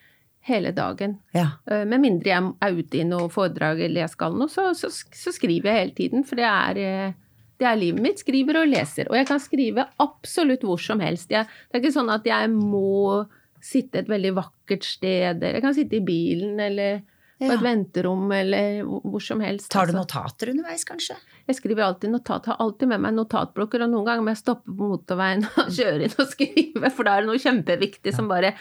hele 0.47 0.71
dagen. 0.75 1.17
Ja. 1.35 1.47
Eh, 1.69 1.83
Med 1.87 2.01
mindre 2.03 2.29
jeg 2.33 2.49
er 2.61 2.79
ute 2.79 2.99
i 2.99 3.05
noe 3.07 3.29
foredrag 3.31 3.79
eller 3.85 4.03
jeg 4.03 4.13
skal 4.13 4.35
noe, 4.39 4.51
så, 4.51 4.71
så, 4.77 4.89
så 4.91 5.31
skriver 5.35 5.69
jeg 5.71 5.79
hele 5.81 5.95
tiden. 5.99 6.25
For 6.27 6.39
det 6.39 6.47
er, 6.49 6.81
eh, 6.83 7.13
det 7.61 7.69
er 7.69 7.79
livet 7.79 8.03
mitt. 8.03 8.19
Skriver 8.23 8.59
og 8.63 8.67
leser. 8.71 9.07
Og 9.11 9.15
jeg 9.19 9.29
kan 9.29 9.39
skrive 9.43 9.87
absolutt 10.03 10.65
hvor 10.67 10.81
som 10.83 10.99
helst. 11.03 11.31
Jeg, 11.31 11.47
det 11.47 11.79
er 11.79 11.83
ikke 11.83 11.95
sånn 11.95 12.11
at 12.13 12.27
jeg 12.27 12.51
må 12.53 13.23
sitte 13.63 14.01
et 14.03 14.09
veldig 14.11 14.33
vakkert 14.35 14.83
sted. 14.83 15.37
eller 15.39 15.55
Jeg 15.59 15.63
kan 15.63 15.75
sitte 15.77 15.99
i 16.01 16.03
bilen 16.03 16.59
eller 16.59 17.01
på 17.39 17.47
Ja. 17.49 17.53
et 17.55 17.61
venterom 17.65 18.31
eller 18.31 18.83
hvor 18.85 19.21
som 19.21 19.39
helst. 19.41 19.69
Tar 19.73 19.87
du 19.87 19.93
altså. 19.93 20.03
notater 20.03 20.49
underveis, 20.53 20.83
kanskje? 20.85 21.15
Jeg 21.47 21.55
skriver 21.57 21.83
alltid 21.83 22.11
notat, 22.13 22.45
har 22.45 22.55
alltid 22.59 22.87
med 22.87 23.01
meg 23.01 23.13
notatblokker, 23.17 23.81
og 23.83 23.89
noen 23.91 24.05
ganger 24.05 24.23
må 24.23 24.31
jeg 24.31 24.37
stoppe 24.43 24.69
på 24.71 24.89
motorveien 24.93 25.43
og 25.63 25.71
kjøre 25.73 26.03
inn 26.07 26.15
og 26.19 26.29
skrive, 26.29 26.91
for 26.93 27.03
da 27.03 27.15
er 27.17 27.21
det 27.25 27.31
noe 27.31 27.41
kjempeviktig 27.41 28.13
som 28.15 28.27
bare 28.31 28.53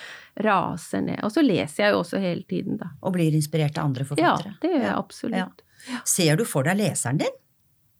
raser 0.43 1.03
ned. 1.05 1.21
Og 1.23 1.31
så 1.35 1.45
leser 1.45 1.85
jeg 1.85 1.93
jo 1.95 2.01
også 2.03 2.19
hele 2.23 2.43
tiden, 2.49 2.79
da. 2.81 2.91
Og 3.03 3.13
blir 3.15 3.33
inspirert 3.37 3.77
av 3.79 3.91
andre 3.91 4.05
forfattere? 4.09 4.55
Ja, 4.57 4.59
det 4.63 4.71
gjør 4.73 4.81
jeg 4.83 4.91
Ja. 4.91 4.99
absolutt. 4.99 5.63
Ser 6.09 6.37
du 6.37 6.45
for 6.45 6.63
deg 6.67 6.77
leseren 6.79 7.19
din 7.19 7.39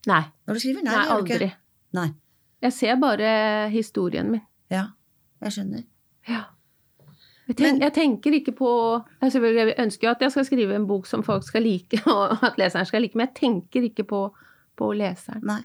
Nei, 0.07 0.23
når 0.49 0.55
du 0.55 0.61
skriver? 0.61 0.83
nei, 0.83 0.93
ikke. 1.05 1.15
aldri. 1.15 1.53
Nei. 1.95 2.09
Jeg 2.63 2.73
ser 2.73 2.97
bare 2.97 3.69
historien 3.71 4.31
min. 4.31 4.43
Ja, 4.71 4.89
jeg 5.43 5.53
skjønner. 5.53 5.85
Ja. 6.27 6.45
Jeg, 7.51 7.57
tenk, 7.59 7.83
jeg 7.83 7.93
tenker 7.97 8.37
ikke 8.39 8.53
på 8.55 8.71
jeg, 9.23 9.33
jeg 9.43 9.75
ønsker 9.83 10.07
jo 10.07 10.13
at 10.15 10.23
jeg 10.23 10.35
skal 10.35 10.47
skrive 10.47 10.77
en 10.79 10.87
bok 10.87 11.09
som 11.11 11.25
folk 11.27 11.45
skal 11.47 11.65
like, 11.67 11.99
og 12.13 12.39
at 12.47 12.59
leseren 12.61 12.87
skal 12.89 13.03
like, 13.03 13.19
men 13.19 13.29
jeg 13.29 13.35
tenker 13.41 13.89
ikke 13.89 14.07
på, 14.09 14.23
på 14.79 14.93
leseren. 14.97 15.43
Nei. 15.49 15.63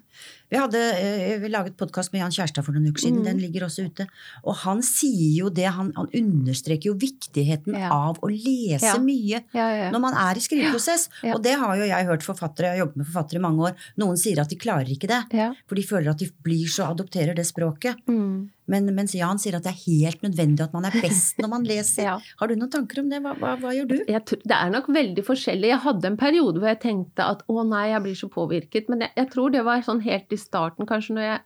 Vi 0.49 0.55
hadde 0.55 0.79
eh, 0.79 1.33
vi 1.43 1.49
laget 1.51 1.75
podkast 1.75 2.13
med 2.13 2.21
Jan 2.21 2.31
Kjærstad 2.31 2.63
for 2.63 2.71
noen 2.71 2.88
uker 2.88 3.03
siden. 3.03 3.17
Mm. 3.19 3.25
Den 3.27 3.41
ligger 3.43 3.65
også 3.67 3.83
ute. 3.89 4.05
Og 4.47 4.55
han 4.62 4.79
sier 4.86 5.33
jo 5.41 5.49
det, 5.51 5.65
han, 5.75 5.89
han 5.97 6.07
understreker 6.15 6.88
jo 6.93 6.95
viktigheten 7.01 7.75
Ja. 7.75 7.89
av 7.91 8.21
å 8.23 8.29
lese 8.31 8.93
Ja. 8.93 8.95
mye 9.03 9.41
Ja, 9.51 9.91
når 9.91 9.99
man 10.07 10.15
er 10.15 10.39
i 10.39 10.45
skriveprosess. 10.47 11.10
Og 11.33 11.41
det 11.43 11.57
har 11.60 11.75
jo 11.75 11.83
jeg 11.91 12.07
hørt 12.07 12.23
forfattere, 12.23 12.71
jeg 12.71 12.77
har 12.79 12.86
jobbet 12.86 13.01
med 13.03 13.10
forfattere 13.12 13.41
i 13.41 13.47
mange 13.49 13.67
år, 13.67 13.75
noen 13.99 14.15
sier 14.17 14.39
at 14.39 14.47
de 14.49 14.55
klarer 14.55 14.88
ikke 14.88 15.12
det. 15.12 15.23
For 15.67 15.75
de 15.75 15.83
føler 15.83 16.12
at 16.15 16.23
de 16.23 16.31
blir 16.47 16.63
så 16.71 16.88
adopterer 16.93 17.36
det 17.36 17.43
språket. 17.51 17.99
Mm. 18.07 18.47
Men, 18.67 18.83
mens 18.91 19.13
Jan 19.15 19.39
sier 19.39 19.55
at 19.55 19.63
det 19.63 19.71
er 19.71 19.83
helt 19.86 20.23
nødvendig 20.25 20.60
at 20.65 20.73
man 20.75 20.83
er 20.89 20.91
best 20.99 21.38
når 21.39 21.47
man 21.53 21.63
leser. 21.69 22.03
Ja. 22.03 22.15
Har 22.39 22.47
du 22.51 22.55
noen 22.60 22.71
tanker 22.71 22.99
om 22.99 23.07
det? 23.12 23.21
Hva, 23.23 23.31
hva, 23.39 23.53
hva 23.62 23.71
gjør 23.75 23.88
du? 23.93 23.95
Jeg, 24.12 24.23
tr- 24.27 24.41
det 24.43 24.55
er 24.57 24.73
nok 24.73 24.89
veldig 24.91 25.23
forskjellig. 25.23 25.69
Jeg 25.71 25.79
hadde 25.86 26.10
en 26.12 26.17
periode 26.19 26.60
hvor 26.60 26.67
jeg 26.73 26.81
tenkte 26.83 27.23
at 27.36 27.45
å 27.47 27.63
nei, 27.63 27.86
jeg 27.93 28.03
blir 28.03 28.17
så 28.19 28.27
påvirket. 28.31 28.89
Men 28.91 29.05
jeg, 29.05 29.13
jeg 29.21 29.29
tror 29.31 29.53
det 29.55 29.63
var 29.67 29.86
sånn 29.88 30.03
helt 30.03 30.27
i 30.38 30.41
starten, 30.41 30.88
kanskje 30.89 31.17
når 31.17 31.26
jeg 31.28 31.39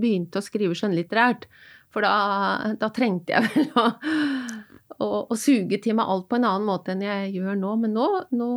begynte 0.00 0.40
å 0.40 0.46
skrive 0.46 0.74
skjønnlitterært. 0.78 1.48
For 1.94 2.02
da, 2.02 2.74
da 2.80 2.88
trengte 2.90 3.36
jeg 3.36 3.46
vel 3.54 3.68
å, 3.78 3.84
å, 4.98 5.08
å 5.30 5.36
suge 5.38 5.78
til 5.84 5.94
meg 5.98 6.08
alt 6.10 6.24
på 6.30 6.38
en 6.40 6.46
annen 6.48 6.66
måte 6.66 6.90
enn 6.94 7.04
jeg 7.06 7.28
gjør 7.36 7.58
nå. 7.60 7.74
Men 7.84 7.94
nå, 7.94 8.06
nå, 8.34 8.48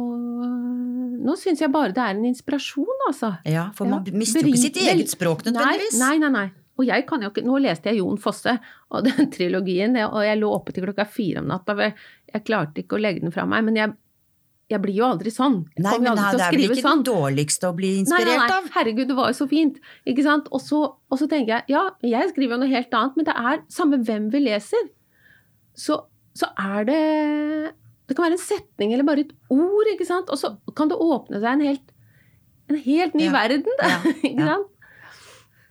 nå 1.27 1.35
syns 1.37 1.61
jeg 1.61 1.69
bare 1.73 1.93
det 1.93 2.01
er 2.03 2.15
en 2.17 2.25
inspirasjon, 2.31 3.03
altså. 3.09 3.35
Ja, 3.45 3.67
for 3.77 3.89
man 3.89 4.05
Ja. 4.07 4.15
mister 4.17 4.41
jo 4.41 4.53
ikke 4.53 4.63
sitt 4.63 4.79
eget 4.81 5.13
språk 5.13 5.45
nødvendigvis. 5.45 5.99
Nei, 6.01 6.15
nei, 6.23 6.31
nei. 6.33 6.47
Og 6.77 6.85
jeg 6.85 7.07
kan 7.09 7.23
jo 7.25 7.31
ikke 7.31 7.41
Nå 7.45 7.55
leste 7.63 7.89
jeg 7.89 7.97
Jon 8.03 8.19
Fosse 8.21 8.53
og 8.93 9.05
den 9.07 9.31
trilogien, 9.33 9.95
og 10.07 10.19
jeg 10.25 10.37
lå 10.41 10.51
oppe 10.53 10.73
til 10.75 10.85
klokka 10.85 11.07
fire 11.09 11.41
om 11.41 11.47
natta. 11.49 11.73
Jeg 12.33 12.43
klarte 12.45 12.83
ikke 12.83 12.97
å 12.99 13.01
legge 13.01 13.23
den 13.23 13.33
fra 13.33 13.45
meg. 13.49 13.65
Men 13.65 13.79
jeg, 13.79 13.93
jeg 14.67 14.81
blir 14.83 14.97
jo 14.99 15.05
aldri 15.07 15.31
sånn. 15.31 15.61
Jeg 15.77 15.83
Nei, 15.85 15.93
men 16.03 16.09
aldri 16.11 16.37
det 16.41 16.43
er 16.45 16.55
vel 16.57 16.63
ikke 16.75 16.83
sånn. 16.83 17.03
det 17.05 17.11
dårligste 17.13 17.69
å 17.69 17.75
bli 17.77 17.91
inspirert 18.01 18.27
nei, 18.27 18.37
nei. 18.41 18.57
av? 18.57 18.65
Herregud, 18.75 19.07
det 19.07 19.15
var 19.15 19.29
jo 19.31 19.37
så 19.37 19.47
fint. 19.47 19.77
Ikke 20.05 20.25
sant? 20.25 20.49
Og 20.51 20.59
så, 20.63 20.81
og 21.07 21.19
så 21.21 21.27
tenker 21.31 21.53
jeg 21.55 21.71
ja, 21.77 21.83
jeg 22.03 22.31
skriver 22.33 22.57
jo 22.57 22.61
noe 22.65 22.71
helt 22.73 22.97
annet, 22.99 23.15
men 23.15 23.27
det 23.29 23.35
er 23.39 23.61
samme 23.71 23.99
hvem 24.03 24.25
vi 24.33 24.41
leser. 24.43 24.89
Så, 25.77 26.01
så 26.35 26.49
er 26.59 26.87
det 26.89 27.01
Det 28.07 28.15
kan 28.17 28.25
være 28.27 28.35
en 28.37 28.43
setning 28.43 28.91
eller 28.95 29.07
bare 29.07 29.23
et 29.23 29.31
ord, 29.53 29.87
ikke 29.93 30.07
sant? 30.07 30.29
Og 30.31 30.39
så 30.39 30.53
kan 30.75 30.89
det 30.91 30.97
åpne 30.99 31.39
seg 31.43 31.51
en 31.53 31.63
helt, 31.67 31.87
en 32.71 32.81
helt 32.83 33.15
ny 33.19 33.27
Ja. 33.29 33.35
verden, 33.35 33.79
da. 33.79 33.87
Ja, 33.93 33.99
ikke 34.31 34.49
sant? 34.51 34.73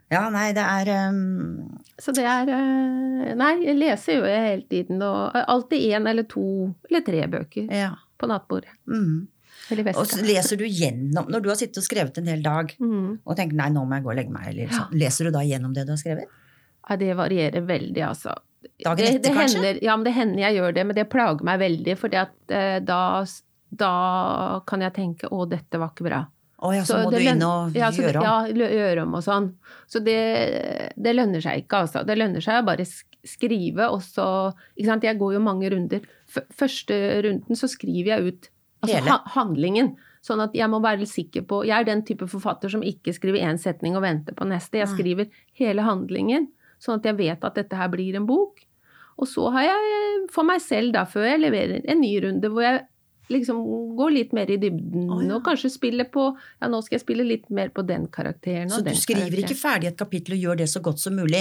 Ja, 0.07 0.21
nei, 0.31 0.53
det 0.55 0.63
er 0.63 1.09
um, 1.11 1.79
Så 1.99 2.13
det 2.15 2.23
er 2.31 2.47
eh, 2.55 3.33
Nei, 3.35 3.53
jeg 3.67 3.75
leser 3.81 4.21
jo 4.21 4.27
hele 4.29 4.63
tiden, 4.71 5.01
og 5.03 5.35
alltid 5.35 5.83
én 5.97 6.07
eller 6.07 6.23
to 6.31 6.45
eller 6.89 7.03
tre 7.03 7.25
bøker 7.33 7.73
Ja. 7.75 7.93
På 8.19 8.29
nattbordet. 8.31 8.73
Mm. 8.89 9.27
Og 9.97 10.07
så 10.07 10.21
leser 10.23 10.59
du 10.61 10.67
gjennom 10.69 11.31
Når 11.33 11.43
du 11.43 11.49
har 11.49 11.57
sittet 11.59 11.79
og 11.81 11.87
skrevet 11.87 12.19
en 12.21 12.27
hel 12.29 12.43
dag 12.45 12.75
Mm. 12.79 13.19
og 13.25 13.37
tenker 13.39 13.57
nei, 13.57 13.71
nå 13.71 13.87
må 13.87 13.97
jeg 13.97 14.05
gå 14.05 14.11
og 14.13 14.17
legge 14.19 14.31
meg, 14.35 14.49
eller 14.51 14.69
Ja. 14.69 14.83
sånn, 14.83 14.99
leser 14.99 15.25
du 15.25 15.31
da 15.31 15.41
gjennom 15.41 15.73
det 15.75 15.87
du 15.87 15.93
har 15.93 15.97
skrevet? 16.03 16.27
Ja, 16.89 16.97
det 16.97 17.17
varierer 17.17 17.67
veldig, 17.67 18.03
altså. 18.07 18.35
Dagen 18.85 19.05
etter, 19.07 19.19
det 19.23 19.33
kanskje? 19.33 19.59
hender, 19.63 19.83
ja, 19.83 19.97
men 19.97 20.05
det 20.05 20.13
hender 20.15 20.39
jeg 20.43 20.57
gjør 20.57 20.75
det, 20.75 20.87
men 20.87 20.97
det 20.97 21.09
plager 21.11 21.43
meg 21.45 21.61
veldig, 21.61 21.99
for 21.99 22.15
eh, 22.15 22.79
da, 22.81 23.25
da 23.71 24.61
kan 24.67 24.81
jeg 24.81 24.95
tenke 24.95 25.31
å, 25.31 25.49
dette 25.49 25.79
var 25.79 25.91
ikke 25.95 26.05
bra. 26.09 26.27
Å 26.57 26.73
ja, 26.75 26.85
så, 26.85 27.03
må 27.05 27.11
det 27.13 27.21
du 27.21 27.29
inn 27.31 27.43
og 27.45 27.75
ja, 27.77 27.91
gjøre 27.93 28.17
om. 28.23 28.25
Ja, 28.25 28.69
gjøre 28.71 29.03
om 29.03 29.15
og 29.19 29.23
sånn. 29.25 29.51
Så 29.87 30.01
det, 30.01 30.93
det 30.97 31.13
lønner 31.15 31.43
seg 31.45 31.65
ikke, 31.65 31.83
altså. 31.85 32.05
Det 32.07 32.17
lønner 32.17 32.41
seg 32.41 32.63
å 32.63 32.67
bare 32.67 32.87
skrive, 33.27 33.89
og 33.93 34.03
så 34.03 34.27
Ikke 34.77 34.89
sant, 34.91 35.05
jeg 35.05 35.19
går 35.21 35.35
jo 35.37 35.41
mange 35.45 35.71
runder. 35.73 36.01
Første 36.57 36.97
runden 37.27 37.57
så 37.59 37.69
skriver 37.71 38.13
jeg 38.17 38.27
ut 38.33 38.49
altså, 38.85 39.01
ha 39.09 39.19
handlingen. 39.37 39.95
Sånn 40.27 40.41
at 40.43 40.55
jeg 40.59 40.67
må 40.73 40.81
være 40.83 41.07
sikker 41.07 41.45
på 41.47 41.61
Jeg 41.69 41.77
er 41.81 41.85
den 41.87 42.03
type 42.07 42.27
forfatter 42.27 42.73
som 42.73 42.83
ikke 42.83 43.13
skriver 43.15 43.45
én 43.47 43.59
setning 43.63 43.95
og 43.97 44.03
venter 44.03 44.35
på 44.35 44.47
neste. 44.49 44.81
Jeg 44.81 44.91
skriver 44.91 45.29
hele 45.61 45.85
handlingen, 45.87 46.49
sånn 46.83 46.99
at 46.99 47.07
jeg 47.07 47.17
vet 47.21 47.45
at 47.47 47.55
dette 47.55 47.77
her 47.79 47.89
blir 47.93 48.17
en 48.19 48.27
bok. 48.27 48.59
Og 49.17 49.29
så 49.31 49.47
har 49.55 49.63
jeg 49.69 50.27
for 50.35 50.45
meg 50.45 50.61
selv, 50.61 50.93
da, 50.93 51.05
før 51.09 51.25
jeg 51.31 51.41
leverer 51.41 51.87
en 51.89 52.01
ny 52.03 52.11
runde, 52.21 52.51
hvor 52.53 52.63
jeg 52.67 52.83
liksom 53.33 53.63
går 53.97 54.11
litt 54.13 54.33
mer 54.37 54.51
i 54.51 54.59
dybden, 54.61 55.07
Oh, 55.11 55.23
ja. 55.25 55.35
og 55.39 55.43
kanskje 55.47 55.71
spiller 55.73 56.05
på 56.13 56.29
Ja, 56.61 56.69
nå 56.69 56.79
skal 56.85 56.99
jeg 56.99 57.05
spille 57.07 57.25
litt 57.27 57.49
mer 57.51 57.71
på 57.75 57.83
den 57.87 58.05
karakteren 58.07 58.71
Så 58.71 58.83
du 58.85 58.91
skriver 58.95 59.25
karakteren. 59.31 59.45
ikke 59.47 59.59
ferdig 59.59 59.89
et 59.89 59.97
kapittel 59.99 60.37
og 60.37 60.45
gjør 60.45 60.57
det 60.61 60.69
så 60.71 60.83
godt 60.85 60.99
som 61.03 61.17
mulig 61.19 61.41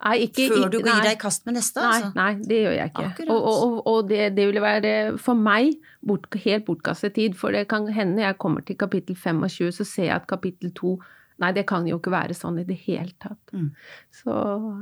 ikke, 0.00 0.48
før 0.48 0.70
du 0.72 0.78
gir 0.78 0.86
nei. 0.88 1.00
deg 1.04 1.12
i 1.12 1.20
kast 1.20 1.46
med 1.46 1.54
neste? 1.58 1.80
Nei, 1.84 2.00
Altså. 2.00 2.12
nei, 2.16 2.34
det 2.48 2.58
gjør 2.64 2.76
jeg 2.78 2.90
ikke. 2.90 3.06
Akkurat. 3.10 3.30
Og, 3.36 3.48
og, 3.52 3.86
og- 3.86 4.08
det, 4.08 4.34
det 4.36 4.46
ville 4.48 4.62
være 4.64 4.92
for 5.18 5.34
meg 5.34 5.74
bort, 6.02 6.26
helt 6.44 6.64
bortkastet 6.64 7.14
tid. 7.14 7.36
For 7.36 7.52
det 7.52 7.66
kan 7.68 7.86
hende 7.92 8.22
jeg 8.22 8.38
kommer 8.38 8.64
til 8.64 8.76
kapittel 8.80 9.14
25, 9.16 9.72
så 9.76 9.84
ser 9.84 10.04
jeg 10.08 10.14
at 10.16 10.26
kapittel 10.26 10.72
2 10.72 10.98
Nei, 11.40 11.52
det 11.56 11.62
kan 11.64 11.86
jo 11.88 11.96
ikke 11.96 12.10
være 12.12 12.34
sånn 12.36 12.58
i 12.60 12.64
det 12.68 12.76
hele 12.84 13.14
tatt. 13.16 13.38
Mm. 13.56 13.70
Så 14.12 14.32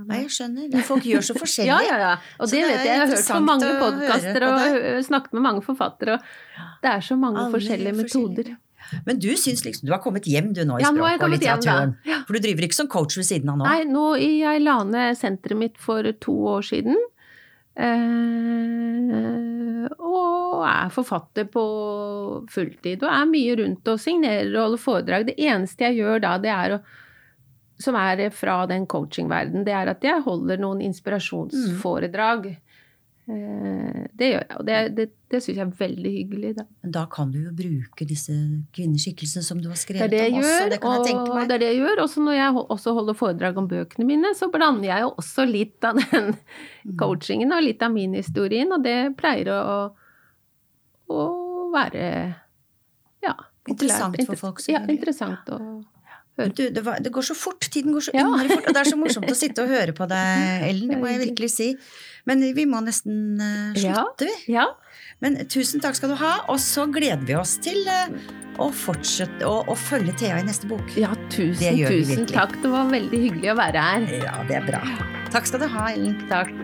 Nei, 0.08 0.24
jeg 0.24 0.32
skjønner. 0.34 0.64
Men 0.72 0.82
folk 0.82 1.04
gjør 1.06 1.22
så 1.28 1.36
forskjellig. 1.42 1.70
Ja, 1.70 1.76
ja, 1.86 1.98
ja. 2.02 2.14
Og 2.42 2.50
det, 2.50 2.58
det 2.58 2.66
vet 2.66 2.80
jeg. 2.80 2.88
Jeg 2.88 2.98
har 2.98 3.12
hørt 3.12 3.28
på 3.30 3.42
mange 3.46 3.68
podkaster 3.78 4.46
og 4.48 5.04
snakket 5.06 5.36
med 5.38 5.44
mange 5.44 5.62
forfattere, 5.62 6.16
og 6.18 6.82
det 6.82 6.90
er 6.90 7.04
så 7.06 7.14
mange 7.16 7.38
Alle 7.44 7.54
forskjellige 7.54 7.94
metoder. 8.00 8.50
Men 9.06 9.18
du 9.20 9.28
syns 9.36 9.64
liksom 9.64 9.86
Du 9.88 9.92
har 9.94 10.00
kommet 10.04 10.26
hjem 10.28 10.52
du 10.56 10.62
nå 10.64 10.78
i 10.78 10.82
Ja, 10.84 10.90
nå 10.94 11.02
språk 11.02 11.22
og 11.22 11.28
hjem, 11.28 11.34
litteraturen. 11.36 11.94
Ja. 12.08 12.22
For 12.26 12.36
du 12.36 12.40
driver 12.44 12.68
ikke 12.68 12.78
som 12.78 12.90
coach 12.92 13.18
ved 13.18 13.28
siden 13.28 13.52
av 13.52 13.56
nå? 13.60 13.64
Nei, 13.68 13.82
nå, 13.88 14.06
jeg 14.20 14.64
la 14.64 14.78
ned 14.88 15.18
senteret 15.20 15.58
mitt 15.60 15.76
for 15.82 16.02
to 16.24 16.34
år 16.56 16.62
siden. 16.68 16.96
Eh, 17.78 17.88
og 19.98 20.64
er 20.66 20.88
forfatter 20.94 21.46
på 21.52 21.64
fulltid. 22.50 23.04
Og 23.04 23.10
er 23.12 23.28
mye 23.30 23.58
rundt 23.62 23.92
og 23.92 24.00
signerer 24.02 24.50
og 24.54 24.64
holder 24.64 24.82
foredrag. 24.86 25.28
Det 25.30 25.36
eneste 25.38 25.86
jeg 25.86 26.00
gjør 26.02 26.24
da, 26.24 26.32
det 26.42 26.54
er 26.54 26.78
å 26.78 26.80
som 27.78 27.94
er 27.94 28.24
fra 28.34 28.64
den 28.66 28.88
coachingverdenen, 28.90 29.62
det 29.62 29.74
er 29.74 29.92
at 29.92 30.02
jeg 30.02 30.24
holder 30.24 30.58
noen 30.58 30.80
inspirasjonsforedrag. 30.82 32.48
Eh, 32.50 32.67
Det 33.28 34.28
gjør 34.30 34.38
jeg, 34.40 34.56
og 34.56 34.64
det, 34.64 34.76
det, 34.96 35.04
det 35.28 35.38
syns 35.44 35.58
jeg 35.58 35.64
er 35.66 35.72
veldig 35.76 36.10
hyggelig. 36.14 36.52
Da. 36.56 36.64
Da 36.94 37.02
kan 37.12 37.28
du 37.34 37.38
jo 37.42 37.50
bruke 37.52 38.06
disse 38.08 38.32
kvinneskikkelsene 38.72 39.44
som 39.44 39.60
du 39.60 39.68
har 39.68 39.76
skrevet 39.76 40.08
det 40.14 40.22
om 40.30 40.38
også. 40.40 40.70
Det 40.72 40.78
kan 40.80 40.94
jeg 40.96 41.04
tenke 41.10 41.34
meg. 41.34 41.48
det 41.50 41.56
er 41.58 41.62
det 41.64 41.68
jeg 41.74 41.80
gjør. 41.82 42.02
Også 42.06 42.24
når 42.24 42.38
jeg 42.38 42.62
også 42.76 42.94
holder 42.96 43.18
foredrag 43.20 43.60
om 43.60 43.68
bøkene 43.68 44.06
mine, 44.08 44.32
så 44.38 44.48
blander 44.54 44.88
jeg 44.88 45.04
jo 45.04 45.10
også 45.20 45.44
litt 45.48 45.84
av 45.84 46.00
den 46.00 46.32
Mm. 46.88 46.94
coachingen 46.96 47.52
og 47.52 47.60
litt 47.66 47.82
av 47.84 47.92
min 47.92 48.14
historien, 48.16 48.70
og 48.72 48.80
det 48.86 48.96
pleier 49.18 49.50
å, 49.52 49.90
å 51.12 51.24
være 51.74 52.06
ja, 53.26 53.34
populært. 53.68 54.16
Interessant 54.16 54.22
for 54.30 54.40
folk, 54.40 54.62
Ja, 54.72 54.80
interessant 54.88 55.50
før. 55.50 55.82
Du, 56.38 56.62
det, 56.70 56.82
var, 56.86 57.00
det, 57.02 57.10
går 57.14 57.26
så 57.26 57.34
fort. 57.34 57.66
Tiden 57.74 57.92
går 57.96 58.04
så 58.08 58.14
Ja. 58.14 58.22
innmari 58.26 58.48
fort. 58.52 58.66
Og 58.68 58.74
det 58.76 58.82
er 58.84 58.90
så 58.92 58.98
morsomt 59.00 59.30
å 59.32 59.36
sitte 59.38 59.64
og 59.64 59.72
høre 59.72 59.94
på 59.96 60.06
deg, 60.10 60.62
Ellen. 60.70 60.92
Det 60.92 60.98
må 61.00 61.10
jeg 61.10 61.22
virkelig 61.26 61.50
si. 61.54 61.68
Men 62.28 62.44
vi 62.54 62.66
må 62.68 62.80
nesten 62.84 63.40
uh, 63.40 63.72
slutte, 63.78 64.28
vi. 64.28 64.52
Ja, 64.54 64.66
Men 65.24 65.40
tusen 65.50 65.80
takk 65.82 65.96
skal 65.98 66.12
du 66.12 66.18
ha. 66.20 66.34
Og 66.52 66.60
så 66.62 66.84
gleder 66.92 67.24
vi 67.26 67.34
oss 67.38 67.56
til 67.64 67.80
uh, 67.88 68.12
å 68.62 68.68
fortsette 68.74 69.46
å, 69.48 69.64
å 69.66 69.74
følge 69.78 70.14
Thea 70.20 70.38
i 70.38 70.46
neste 70.46 70.68
bok. 70.70 70.94
ja 70.98 71.10
tusen, 71.32 71.78
tusen 71.88 72.26
takk. 72.30 72.54
Det 72.62 72.70
var 72.70 72.90
veldig 72.92 73.22
hyggelig 73.26 73.54
å 73.54 73.58
være 73.58 73.86
her. 73.90 74.08
Ja, 74.22 74.38
det 74.48 74.60
er 74.60 74.68
bra. 74.68 74.82
Takk 75.34 75.50
skal 75.50 75.64
du 75.64 75.68
ha, 75.74 75.90
Ellen. 75.90 76.18
Takk. 76.30 76.54